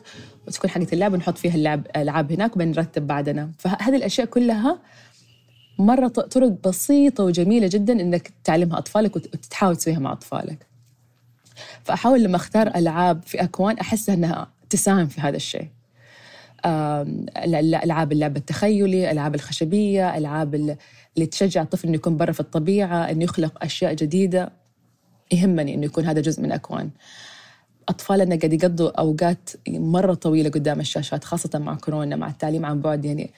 وتكون 0.48 0.70
حقت 0.70 0.94
اللعب 0.94 1.14
ونحط 1.14 1.38
فيها 1.38 1.56
اللعب 1.56 1.88
ألعاب 1.96 2.32
هناك 2.32 2.56
وبنرتب 2.56 3.08
بعدنا. 3.08 3.52
فهذه 3.58 3.96
الأشياء 3.96 4.28
كلها 4.28 4.80
مرة 5.80 6.08
طرق 6.08 6.68
بسيطة 6.68 7.24
وجميلة 7.24 7.68
جدا 7.68 7.94
إنك 7.94 8.32
تعلمها 8.44 8.78
أطفالك 8.78 9.16
وتحاول 9.16 9.76
تسويها 9.76 10.00
مع 10.00 10.12
أطفالك. 10.12 10.66
فأحاول 11.84 12.24
لما 12.24 12.36
أختار 12.36 12.68
ألعاب 12.76 13.24
في 13.24 13.44
أكوان 13.44 13.78
أحس 13.78 14.10
أنها 14.10 14.48
تساهم 14.70 15.08
في 15.08 15.22
هذا 15.22 15.36
الشيء. 15.36 15.68
الألعاب 16.66 18.12
اللعب 18.12 18.38
التخيلي 18.38 19.12
ألعاب 19.12 19.36
الخشبية 19.36 20.18
ألعاب 20.18 20.56
اللي 20.56 21.26
تشجع 21.26 21.62
الطفل 21.62 21.88
إنه 21.88 21.96
يكون 21.96 22.18
برا 22.18 22.32
في 22.32 22.40
الطبيعة 22.40 23.12
إنه 23.12 23.24
يخلق 23.24 23.64
أشياء 23.64 23.94
جديدة. 23.94 24.52
يهمني 25.32 25.74
إنه 25.74 25.86
يكون 25.86 26.06
هذا 26.06 26.22
جزء 26.22 26.42
من 26.42 26.52
أكوان. 26.52 26.90
أطفالنا 27.90 28.36
قاعد 28.36 28.54
يقضوا 28.54 29.00
أوقات 29.00 29.50
مرة 29.70 30.14
طويلة 30.14 30.50
قدام 30.50 30.80
الشاشات 30.80 31.24
خاصة 31.24 31.60
مع 31.60 31.76
كورونا 31.76 32.16
مع 32.16 32.28
التعليم 32.28 32.66
عن 32.66 32.82
بعد. 32.82 33.06
يعني 33.06 33.32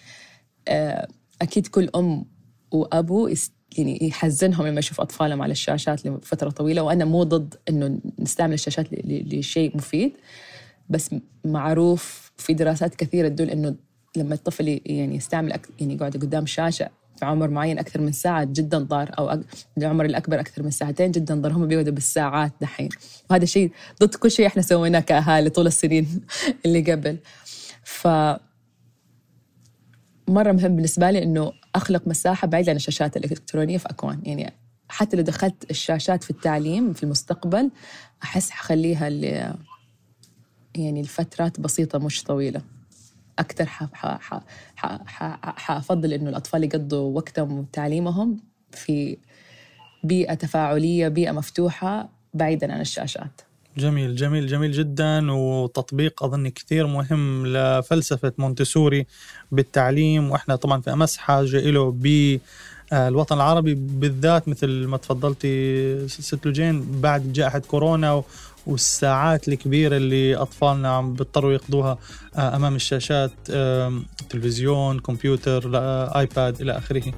آه، 0.68 1.08
أكيد 1.42 1.68
كل 1.68 1.90
أم 1.96 2.26
وأبو 2.72 3.30
يعني 3.78 4.08
يحزنهم 4.08 4.68
لما 4.68 4.80
يشوف 4.80 5.02
أطفالهم 5.02 5.42
على 5.42 5.52
الشاشات 5.52 6.06
لفترة 6.06 6.50
طويلة 6.50 6.82
وأنا 6.82 7.06
مو 7.06 7.24
ضد 7.24 7.56
إنه 7.70 8.00
نستعمل 8.20 8.54
الشاشات 8.54 8.88
لشيء 9.06 9.78
مفيد. 9.78 10.12
بس 10.90 11.16
معروف 11.46 12.32
في 12.38 12.54
دراسات 12.54 12.96
كثيرة 12.96 13.28
تدل 13.28 13.50
إنه 13.50 13.76
لما 14.18 14.34
الطفل 14.34 14.82
يعني 14.86 15.16
يستعمل 15.16 15.52
أك... 15.52 15.70
يعني 15.80 15.94
يقعد 15.94 16.18
قدام 16.18 16.46
شاشة 16.46 16.90
في 17.20 17.26
عمر 17.26 17.50
معين 17.50 17.80
أكثر 17.80 18.02
من 18.02 18.12
ساعة 18.12 18.44
جدا 18.44 18.78
ضار 18.78 19.12
أو 19.20 19.30
أك... 19.30 19.40
العمر 19.78 20.06
الأكبر 20.06 20.40
أكثر 20.40 20.64
من 20.64 20.72
ساعتين 20.72 21.12
جدا 21.12 21.42
ضار 21.42 21.54
هم 21.54 21.68
بيقعدوا 21.68 21.94
بالساعات 21.94 22.52
دحين. 22.62 22.90
وهذا 23.30 23.46
شيء 23.46 23.72
ضد 24.04 24.16
كل 24.16 24.32
شيء 24.32 24.48
إحنا 24.48 24.62
سويناه 24.62 25.00
كأهالي 25.00 25.50
طول 25.50 25.68
السنين 25.68 26.22
اللي 26.66 26.92
قبل. 26.92 27.18
ف 27.84 28.08
مرة 30.28 30.52
مهم 30.52 30.76
بالنسبة 30.76 31.12
لي 31.12 31.24
إنه 31.24 31.52
أخلق 31.76 32.08
مساحة 32.08 32.48
بعيدة 32.48 32.70
عن 32.70 32.76
الشاشات 32.76 33.18
الإلكترونية 33.18 33.78
في 33.78 33.90
أكوان. 33.90 34.22
يعني 34.24 34.54
حتى 34.90 35.18
لو 35.18 35.24
دخلت 35.24 35.72
الشاشات 35.72 36.24
في 36.24 36.30
التعليم 36.30 36.94
في 36.94 37.04
المستقبل 37.04 37.72
أحس 38.24 38.50
حخليها 38.50 39.10
يعني 40.86 41.02
لفترات 41.02 41.60
بسيطة 41.60 42.00
مش 42.00 42.24
طويلة. 42.24 42.62
أكثر 43.40 43.66
حأفضل 45.56 46.14
إنه 46.14 46.30
الأطفال 46.30 46.64
يقضوا 46.64 47.16
وقتهم 47.16 47.60
وتعليمهم 47.60 48.40
في 48.72 49.18
بيئة 50.04 50.34
تفاعلية 50.34 51.08
بيئة 51.08 51.32
مفتوحة 51.32 52.10
بعيدا 52.34 52.74
عن 52.74 52.82
الشاشات. 52.82 53.42
جميل 53.78 54.16
جميل 54.16 54.48
جميل 54.48 54.72
جدا. 54.72 55.32
وتطبيق 55.32 56.24
أظن 56.24 56.48
كثير 56.48 56.88
مهم 56.88 57.48
لفلسفة 57.48 58.34
مونتسوري 58.38 59.06
بالتعليم. 59.52 60.32
وإحنا 60.32 60.56
طبعا 60.56 60.82
في 60.82 60.94
أمس 60.94 61.18
حاجة 61.18 61.60
له 61.60 61.92
ب 61.92 62.38
الوطن 62.94 63.36
العربي 63.36 63.74
بالذات 63.76 64.48
مثل 64.48 64.86
ما 64.88 64.98
تفضلتي 64.98 66.08
ست 66.08 66.46
لوجين 66.46 67.02
بعد 67.02 67.34
جائحة 67.34 67.60
كورونا. 67.60 68.24
والساعات 68.70 69.48
الكبيرة 69.48 69.98
اللي 69.98 70.36
أطفالنا 70.36 70.90
عم 70.90 71.14
بيضطروا 71.14 71.54
يقضوها 71.54 71.98
آه، 72.36 72.56
أمام 72.56 72.76
الشاشات 72.76 73.32
تلفزيون 74.30 75.00
كمبيوتر 75.00 75.72
آيباد 76.20 76.62
إلى 76.62 76.78
آخره. 76.78 77.14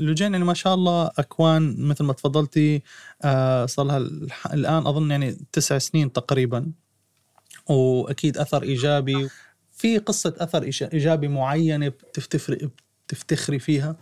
لوجين 0.00 0.32
يعني 0.32 0.44
ما 0.44 0.54
شاء 0.54 0.74
الله 0.74 1.10
أكوان 1.18 1.76
مثل 1.78 2.04
ما 2.04 2.12
تفضلتي 2.12 2.82
آه 3.22 3.66
صار 3.66 3.86
لها 3.86 3.98
الآن 4.54 4.86
أظن 4.86 5.10
يعني 5.10 5.36
تسع 5.52 5.78
سنين 5.78 6.12
تقريبا. 6.12 6.72
وأكيد 7.68 8.38
أثر 8.38 8.62
إيجابي. 8.62 9.28
في 9.72 9.98
قصة 9.98 10.34
أثر 10.38 10.62
إيجابي 10.92 11.28
معينة 11.28 11.88
بتفتخري 13.08 13.58
فيها؟ 13.58 13.96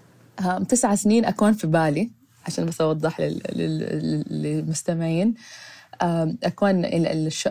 تسع 0.69 0.95
سنين 0.95 1.25
أكوان 1.25 1.53
في 1.53 1.67
بالي 1.67 2.11
عشان 2.47 2.67
بس 2.67 2.81
أوضح 2.81 3.21
للمستمعين. 4.31 5.35
أكوان 6.43 6.85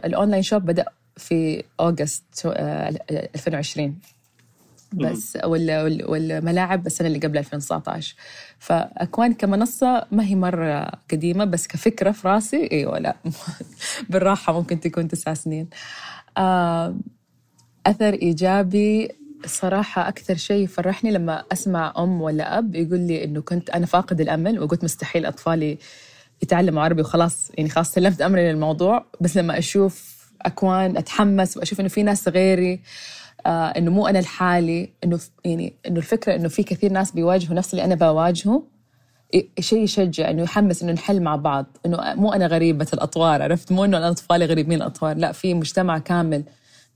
ال 0.05 0.11
online 0.11 0.43
shop 0.43 0.61
بدأ 0.65 0.85
في 1.17 1.63
August 1.79 2.23
2020 2.45 3.99
بس 4.95 5.37
والملاعب 5.43 6.85
السنة 6.87 7.07
اللي 7.07 7.19
قبل 7.19 7.37
2019 7.37 8.15
فأكوان 8.59 9.33
كمنصة 9.33 10.05
ما 10.11 10.25
هي 10.25 10.35
مرة 10.35 10.91
قديمة 11.11 11.45
بس 11.45 11.67
كفكرة 11.67 12.11
في 12.11 12.27
راسي 12.27 12.69
إيوه 12.71 12.99
لا 12.99 13.15
بالراحة 14.09 14.53
ممكن 14.53 14.79
تكون 14.79 15.07
تسع 15.07 15.33
سنين. 15.33 15.67
أثر 17.85 18.13
إيجابي 18.13 19.09
صراحة 19.45 20.07
أكثر 20.07 20.35
شيء 20.35 20.63
يفرحني 20.63 21.11
لما 21.11 21.43
أسمع 21.51 21.93
أم 21.97 22.21
ولا 22.21 22.57
أب 22.57 22.75
يقول 22.75 22.99
لي 22.99 23.23
إنه 23.23 23.41
كنت 23.41 23.69
أنا 23.69 23.85
فاقد 23.85 24.21
الأمل 24.21 24.59
وقلت 24.59 24.83
مستحيل 24.83 25.25
أطفالي 25.25 25.77
يتعلموا 26.43 26.83
عربي 26.83 27.01
وخلاص 27.01 27.51
يعني 27.57 27.69
خلاص 27.69 27.91
سلمت 27.91 28.21
أمري 28.21 28.51
للموضوع. 28.51 29.05
بس 29.21 29.37
لما 29.37 29.57
أشوف 29.57 30.15
أكوان 30.41 30.97
أتحمس 30.97 31.57
وأشوف 31.57 31.79
إنه 31.79 31.89
في 31.89 32.03
ناس 32.03 32.27
غيري 32.27 32.81
آه 33.45 33.67
إنه 33.67 33.91
مو 33.91 34.07
أنا 34.07 34.19
لحالي 34.19 34.89
إنه 35.03 35.19
يعني 35.45 35.73
إنه 35.87 35.97
الفكرة 35.97 36.35
إنه 36.35 36.47
في 36.47 36.63
كثير 36.63 36.91
ناس 36.91 37.11
بيواجهوا 37.11 37.55
نفس 37.55 37.73
اللي 37.73 37.85
أنا 37.85 37.95
بواجهه. 37.95 38.63
شيء 39.59 39.83
يشجع 39.83 40.29
إنه 40.29 40.43
يحمس 40.43 40.83
إنه 40.83 40.91
نحل 40.91 41.21
مع 41.21 41.35
بعض 41.35 41.65
إنه 41.85 42.13
مو 42.15 42.33
أنا 42.33 42.47
غريبة 42.47 42.87
الأطوار 42.93 43.41
عرفت؟ 43.41 43.71
مو 43.71 43.85
إنه 43.85 43.97
أنا 43.97 44.09
اطفالي 44.09 44.45
غريبين 44.45 44.81
الأطوار 44.81 45.17
لا 45.17 45.31
في 45.31 45.53
مجتمع 45.53 45.97
كامل 45.97 46.43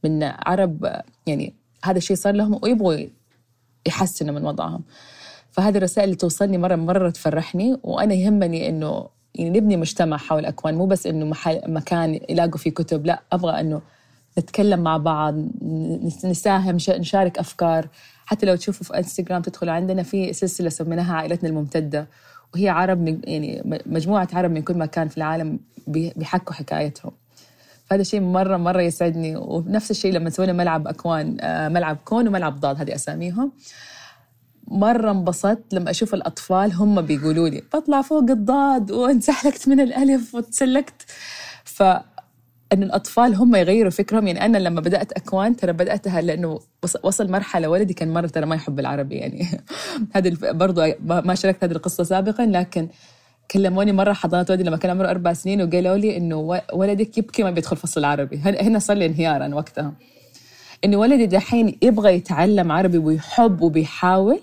من 0.04 0.24
عرب 0.24 1.02
يعني 1.28 1.54
هذا 1.84 1.98
الشيء 1.98 2.18
صار 2.18 2.34
لهم 2.34 2.60
ويبغوا 2.64 2.96
يحسنوا 3.88 4.40
من 4.40 4.46
وضعهم. 4.46 4.84
فهذه 5.52 5.78
الرسائل 5.78 6.06
اللي 6.06 6.16
توصلني 6.16 6.58
مرة 6.58 6.76
مرة 6.76 7.10
تفرحني 7.10 7.78
وأنا 7.84 8.14
يهمني 8.14 8.70
إنه 8.70 9.08
يعني 9.36 9.50
نبني 9.50 9.78
مجتمع 9.78 10.18
حول 10.18 10.40
الأكوان 10.40 10.76
مو 10.76 10.86
بس 10.86 11.08
إنه 11.08 11.26
محل 11.26 11.62
مكان 11.68 12.20
يلاقوا 12.30 12.58
فيه 12.58 12.72
كتب 12.72 13.06
لا 13.06 13.22
أبغى 13.32 13.60
إنه 13.60 13.82
نتكلم 14.39 14.80
مع 14.80 14.97
بعض 14.97 15.36
نساهم 16.23 16.78
نشارك 16.89 17.39
أفكار. 17.39 17.88
حتى 18.25 18.45
لو 18.45 18.56
تشوفوا 18.56 18.86
في 18.86 18.97
إنستغرام 18.97 19.41
تدخلوا 19.41 19.73
عندنا 19.73 20.04
في 20.04 20.34
سلسلة 20.34 20.69
سميناها 20.69 21.13
عائلتنا 21.13 21.49
الممتدة. 21.49 22.08
وهي 22.54 22.69
عرب 22.69 23.08
يعني 23.28 23.62
مجموعة 23.86 24.28
عرب 24.34 24.52
من 24.52 24.62
كل 24.62 24.78
مكان 24.78 25.08
في 25.08 25.17
العالم 25.17 25.60
بيحكوا 25.88 26.54
حكايتهم. 26.54 27.12
فهذا 27.86 28.02
الشيء 28.02 28.21
مرة 28.21 28.58
مرة 28.58 28.82
يسعدني. 28.82 29.36
ونفس 29.38 29.91
الشيء 29.91 30.13
لما 30.13 30.30
سوينا 30.30 30.54
ملعب 30.54 30.88
أكوان 30.88 31.38
آه، 31.41 31.69
ملعب 31.69 31.97
كون 32.06 32.28
وملعب 32.28 32.60
ضاد 32.60 32.82
هذه 32.82 32.95
أساميهم. 32.95 33.52
مرة 34.67 35.12
انبسطت 35.12 35.73
لما 35.73 35.89
أشوف 35.89 36.13
الأطفال 36.13 36.73
هم 36.73 37.02
بيقولوا 37.02 37.49
لي 37.49 37.63
بطلع 37.73 38.02
فوق 38.02 38.30
الضاد 38.30 38.91
وانسحلكت 38.91 39.67
من 39.67 39.80
الألف 39.80 40.36
وتسلكت 40.36 41.06
ف 41.63 41.84
أن 42.74 42.84
الأطفال 42.84 43.36
هم 43.36 43.56
يغيروا 43.56 43.92
فكرهم. 43.92 44.28
يعني 44.28 44.46
أنا 44.46 44.58
لما 44.58 44.82
بدأت 44.82 45.12
أكوان 45.12 45.56
ترى 45.56 45.74
بدأتها 45.74 46.22
لأنه 46.22 46.60
وصل 47.04 47.32
مرحلة 47.32 47.70
ولدي 47.70 47.94
كان 47.94 48.14
مرة 48.14 48.28
ترى 48.28 48.46
ما 48.46 48.56
يحب 48.56 48.80
العربي. 48.80 49.16
يعني 49.16 49.48
هذه 50.16 50.38
برضو 50.42 50.82
ما 51.04 51.36
شاركت 51.36 51.64
هذه 51.64 51.72
القصة 51.72 52.04
سابقا 52.04 52.46
لكن 52.46 52.88
كلموني 53.52 53.92
مرة 53.92 54.14
حضانة 54.14 54.46
ولدي 54.50 54.64
لما 54.64 54.78
كان 54.78 54.92
عمره 54.92 55.10
أربع 55.10 55.34
سنين 55.34 55.62
وقالوا 55.62 55.98
لي 55.98 56.18
إنه 56.18 56.62
ولدك 56.74 57.18
يبكي 57.18 57.44
ما 57.44 57.52
بيدخل 57.52 57.78
فصل 57.78 58.00
العربي. 58.00 58.38
هنا 58.38 58.80
صار 58.80 58.98
لي 58.98 59.06
انهيارا 59.06 59.56
وقتها. 59.56 59.94
إنه 60.86 60.98
ولدي 60.98 61.26
دحين 61.26 61.78
يبغى 61.82 62.14
يتعلم 62.16 62.72
عربي 62.72 62.98
ويحب 62.98 63.62
وبيحاول 63.62 64.40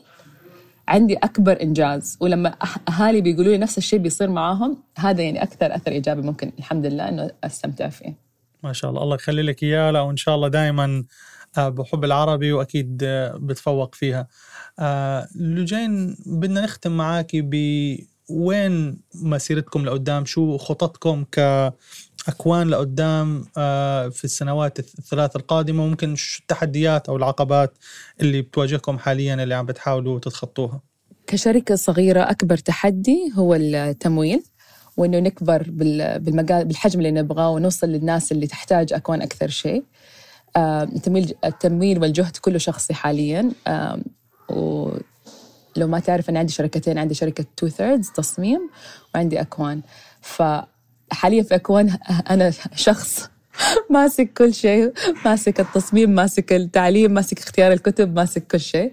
عندي 0.89 1.15
أكبر 1.15 1.63
إنجاز. 1.63 2.19
ولما 2.21 2.55
أهالي 2.89 3.21
بيقولوا 3.21 3.53
لي 3.53 3.59
نفس 3.59 3.79
الشيء 3.79 3.99
بيصير 3.99 4.31
معاهم 4.31 4.83
هذا 4.97 5.23
يعني 5.23 5.43
أكثر 5.43 5.75
أثر 5.75 5.91
إيجابي 5.93 6.23
ممكن 6.23 6.53
الحمد 6.59 6.87
لله 6.87 7.09
إنه 7.09 7.31
أستمتع 7.45 7.89
فيه. 7.89 8.15
ما 8.63 8.73
شاء 8.73 8.91
الله. 8.91 9.03
الله 9.03 9.15
يخلي 9.15 9.43
لك 9.43 9.63
إياه. 9.63 10.03
وإن 10.03 10.17
شاء 10.17 10.35
الله 10.35 10.49
دائما 10.49 11.05
آه، 11.59 11.69
بحب 11.69 12.05
العربي 12.05 12.53
وأكيد 12.53 13.01
آه، 13.05 13.37
بتفوق 13.37 13.95
فيها. 13.95 14.29
آه، 14.79 15.29
لجين 15.35 16.17
بدنا 16.27 16.61
نختم 16.61 16.97
معاكي 16.97 17.41
ب 17.43 17.55
وين 18.31 18.99
مسيرتكم 19.15 19.85
لقدام؟ 19.85 20.25
شو 20.25 20.57
خططكم 20.57 21.25
كأكوان 22.27 22.69
لقدام 22.69 23.45
آه، 23.57 24.09
في 24.09 24.25
السنوات 24.25 24.79
الثلاث 24.79 25.37
القادمة 25.37 25.87
ممكن 25.87 26.17
شو 26.17 26.41
التحديات 26.41 27.09
أو 27.09 27.17
العقبات 27.17 27.79
اللي 28.21 28.43
بتواجهكم 28.43 28.99
حاليا 28.99 29.35
اللي 29.35 29.55
عم 29.55 29.67
بتحاولوا 29.67 30.19
تتخطوها. 30.19 30.81
كشركة 31.27 31.75
صغيرة 31.75 32.21
أكبر 32.21 32.57
تحدي 32.57 33.33
هو 33.35 33.55
التمويل 33.55 34.43
وإنه 34.97 35.19
نكبر 35.19 35.67
بالمجال 36.19 36.65
بالحجم 36.65 36.99
اللي 36.99 37.11
نبغاه 37.11 37.51
ونوصل 37.51 37.87
للناس 37.87 38.33
اللي 38.33 38.47
تحتاج 38.47 38.93
أكوان 38.93 39.23
أكثر 39.23 39.49
شيء. 39.49 39.85
آه، 40.57 40.89
التمويل 41.45 41.99
والجهد 41.99 42.37
كله 42.37 42.59
شخصي 42.59 42.95
حاليا. 42.95 43.53
و 44.51 44.91
لو 45.77 45.87
ما 45.87 45.99
تعرف 45.99 46.31
أنا 46.31 46.39
عندي 46.39 46.53
شركتين 46.53 46.99
عندي 46.99 47.15
شركة 47.15 47.45
Two 47.57 47.69
Thirds 47.69 48.11
تصميم 48.11 48.71
وعندي 49.15 49.41
أكوان. 49.41 49.83
فحاليا 51.11 51.43
في 51.43 51.55
أكوان 51.55 51.99
أنا 52.31 52.53
شخص 52.75 53.31
ماسك 53.91 54.31
كل 54.37 54.55
شيء 54.55 54.93
ماسك 55.25 55.61
التصميم 55.61 56.11
ماسك 56.11 56.53
التعليم 56.53 57.11
ماسك 57.11 57.39
اختيار 57.39 57.73
الكتب 57.73 58.17
ماسك 58.17 58.47
كل 58.47 58.61
شيء. 58.61 58.93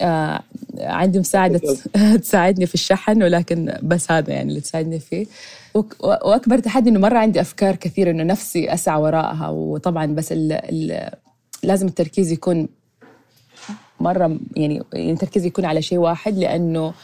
آه 0.00 0.42
عندي 0.78 1.18
مساعدة 1.18 1.60
تساعدني 2.22 2.66
في 2.66 2.74
الشحن 2.74 3.22
ولكن 3.22 3.74
بس 3.82 4.12
هذا 4.12 4.32
يعني 4.32 4.48
اللي 4.48 4.60
تساعدني 4.60 5.00
فيه. 5.00 5.26
وأكبر 6.00 6.58
تحدي 6.58 6.90
إنه 6.90 7.00
مرة 7.00 7.18
عندي 7.18 7.40
أفكار 7.40 7.76
كثيرة 7.76 8.10
إنه 8.10 8.22
نفسي 8.22 8.74
أسعى 8.74 9.00
وراءها. 9.00 9.48
وطبعا 9.48 10.06
بس 10.06 10.32
ال 10.32 10.52
ال 10.52 11.10
لازم 11.62 11.86
التركيز 11.86 12.32
يكون 12.32 12.68
مرة 14.00 14.38
يعني 14.56 14.82
التركيز 14.94 15.44
يكون 15.44 15.64
على 15.64 15.82
شيء 15.82 15.98
واحد 15.98 16.38
لأنه 16.38 16.94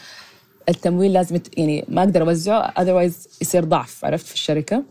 التمويل 0.69 1.13
لازم 1.13 1.39
يعني 1.57 1.85
ما 1.89 2.03
أقدر 2.03 2.21
أوزعه 2.21 2.73
اذروايز 2.79 3.27
يصير 3.41 3.63
ضعف 3.63 4.05
عرفت؟ 4.05 4.25
في 4.25 4.33
الشركة. 4.33 4.83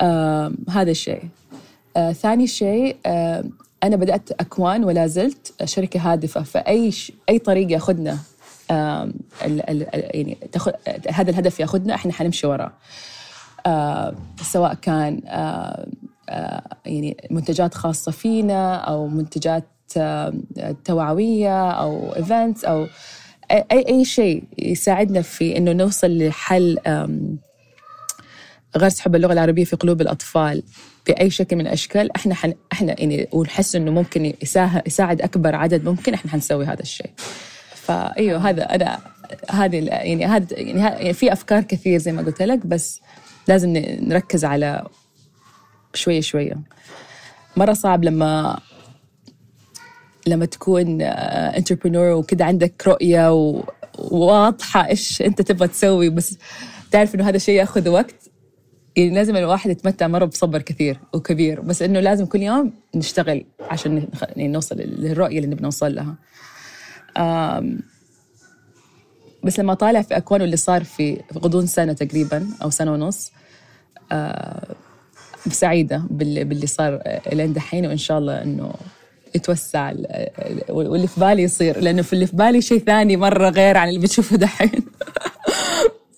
آه 0.00 0.52
هذا 0.70 0.90
الشيء. 0.90 1.22
آه 1.96 2.12
ثاني 2.12 2.46
شيء 2.46 2.96
آه 3.06 3.44
أنا 3.82 3.96
بدأت 3.96 4.30
أكوان 4.40 4.84
ولا 4.84 5.06
زلت 5.06 5.54
شركة 5.64 6.12
هادفة. 6.12 6.42
فأي 6.42 6.90
ش... 6.90 7.12
أي 7.28 7.38
طريق 7.38 7.72
ياخذنا 7.72 8.18
آه 8.70 9.04
ال... 9.44 9.70
ال... 9.70 9.86
يعني 9.94 10.38
تاخذ 10.52 10.72
هذا 11.10 11.30
الهدف 11.30 11.60
ياخذنا 11.60 11.94
إحنا 11.94 12.12
حنمشي 12.12 12.46
وراه. 12.46 12.72
آه 13.66 14.14
سواء 14.42 14.74
كان 14.74 15.20
آه 15.26 15.86
آه 16.28 16.62
يعني 16.86 17.16
منتجات 17.30 17.74
خاصة 17.74 18.12
فينا 18.12 18.74
أو 18.76 19.08
منتجات 19.08 19.64
توعوية 20.84 21.70
أو 21.70 22.16
events 22.16 22.64
أو 22.64 22.86
اي 23.50 23.84
اي 23.88 24.04
شيء 24.04 24.44
يساعدنا 24.58 25.22
في 25.22 25.56
إنه 25.56 25.72
نوصل 25.72 26.18
لحل 26.18 26.78
غرس 28.76 29.00
حب 29.00 29.14
اللغة 29.14 29.32
العربية 29.32 29.64
في 29.64 29.76
قلوب 29.76 30.00
الأطفال 30.00 30.62
بأي 31.06 31.30
شكل 31.30 31.56
من 31.56 31.66
الأشكال 31.66 32.16
إحنا 32.16 32.34
حن 32.34 32.54
إحنا 32.72 33.00
يعني 33.00 33.28
ونحس 33.32 33.76
إنه 33.76 33.90
ممكن 33.90 34.34
يساعد 34.86 35.22
أكبر 35.22 35.54
عدد 35.54 35.84
ممكن 35.84 36.14
إحنا 36.14 36.30
حنسوي 36.30 36.64
هذا 36.64 36.80
الشيء. 36.82 37.10
فايوه 37.74 38.48
هذا 38.50 38.74
أنا 38.74 38.98
هذه 39.50 39.84
يعني 39.84 40.26
هذا 40.26 40.46
يعني 40.58 41.12
في 41.12 41.32
أفكار 41.32 41.62
كثير 41.62 41.98
زي 41.98 42.12
ما 42.12 42.22
قلت 42.22 42.42
لك 42.42 42.66
بس 42.66 43.00
لازم 43.48 43.72
نركز 44.00 44.44
على 44.44 44.86
شوية 45.94 46.20
شوية. 46.20 46.56
مرة 47.56 47.72
صعب 47.72 48.04
لما 48.04 48.58
لما 50.26 50.46
تكون 50.46 51.02
انتربرنور 51.02 52.12
وكذا 52.12 52.44
عندك 52.44 52.82
رؤية 52.86 53.32
وواضحة 53.98 54.88
إيش 54.88 55.22
أنت 55.22 55.42
تبغى 55.42 55.68
تسوي 55.68 56.10
بس 56.10 56.38
تعرف 56.90 57.14
إنه 57.14 57.28
هذا 57.28 57.36
الشيء 57.36 57.54
يأخذ 57.54 57.88
وقت. 57.88 58.30
يعني 58.96 59.14
لازم 59.14 59.36
الواحد 59.36 59.70
يتمتع 59.70 60.06
مرة 60.06 60.24
بصبر 60.24 60.62
كثير 60.62 60.98
وكبير 61.12 61.60
بس 61.60 61.82
إنه 61.82 62.00
لازم 62.00 62.26
كل 62.26 62.42
يوم 62.42 62.72
نشتغل 62.94 63.44
عشان 63.60 64.08
يعني 64.22 64.48
نوصل 64.48 64.76
للرؤية 64.76 65.38
اللي 65.38 65.46
نبي 65.50 65.62
نوصل 65.62 65.94
لها. 65.94 66.14
بس 69.44 69.60
لما 69.60 69.74
طالع 69.74 70.02
في 70.02 70.16
أكوان 70.16 70.40
واللي 70.40 70.56
صار 70.56 70.84
في 70.84 71.20
غضون 71.38 71.66
سنة 71.66 71.92
تقريبا 71.92 72.48
أو 72.62 72.70
سنة 72.70 72.92
ونص 72.92 73.32
سعيدة 75.50 76.02
باللي 76.10 76.66
صار 76.66 77.20
لين 77.32 77.52
دحين 77.52 77.86
وإن 77.86 77.96
شاء 77.96 78.18
الله 78.18 78.42
إنه 78.42 78.74
يتوسع 79.34 79.92
واللي 80.68 81.06
في 81.06 81.20
بالي 81.20 81.42
يصير 81.42 81.80
لأنه 81.80 82.02
في 82.02 82.12
اللي 82.12 82.26
في 82.26 82.36
بالي 82.36 82.62
شيء 82.62 82.78
ثاني 82.78 83.16
مرة 83.16 83.48
غير 83.48 83.76
عن 83.76 83.88
اللي 83.88 84.00
بتشوفه 84.00 84.36
دحين. 84.36 84.84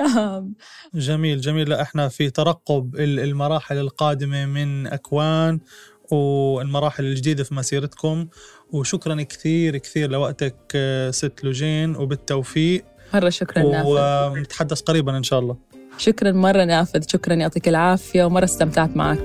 جميل 0.94 1.40
جميل. 1.40 1.72
إحنا 1.72 2.08
في 2.08 2.30
ترقب 2.30 2.96
المراحل 2.98 3.78
القادمة 3.78 4.46
من 4.46 4.86
أكوان 4.86 5.60
والمراحل 6.10 7.04
الجديدة 7.04 7.44
في 7.44 7.54
مسيرتكم. 7.54 8.26
وشكرا 8.72 9.22
كثير 9.22 9.76
كثير 9.76 10.10
لوقتك 10.10 10.56
ست 11.10 11.44
لوجين 11.44 11.96
وبالتوفيق. 11.96 12.84
مرة 13.14 13.28
شكرا 13.28 13.62
نافذ. 13.62 13.88
ونتحدث 14.38 14.80
قريبا 14.80 15.16
إن 15.16 15.22
شاء 15.22 15.38
الله. 15.38 15.56
شكرا 15.98 16.32
مرة 16.32 16.64
نافذ. 16.64 17.02
شكرا 17.08 17.34
يعطيك 17.34 17.68
العافية 17.68 18.24
ومرة 18.24 18.44
استمتعت 18.44 18.96
معك. 18.96 19.24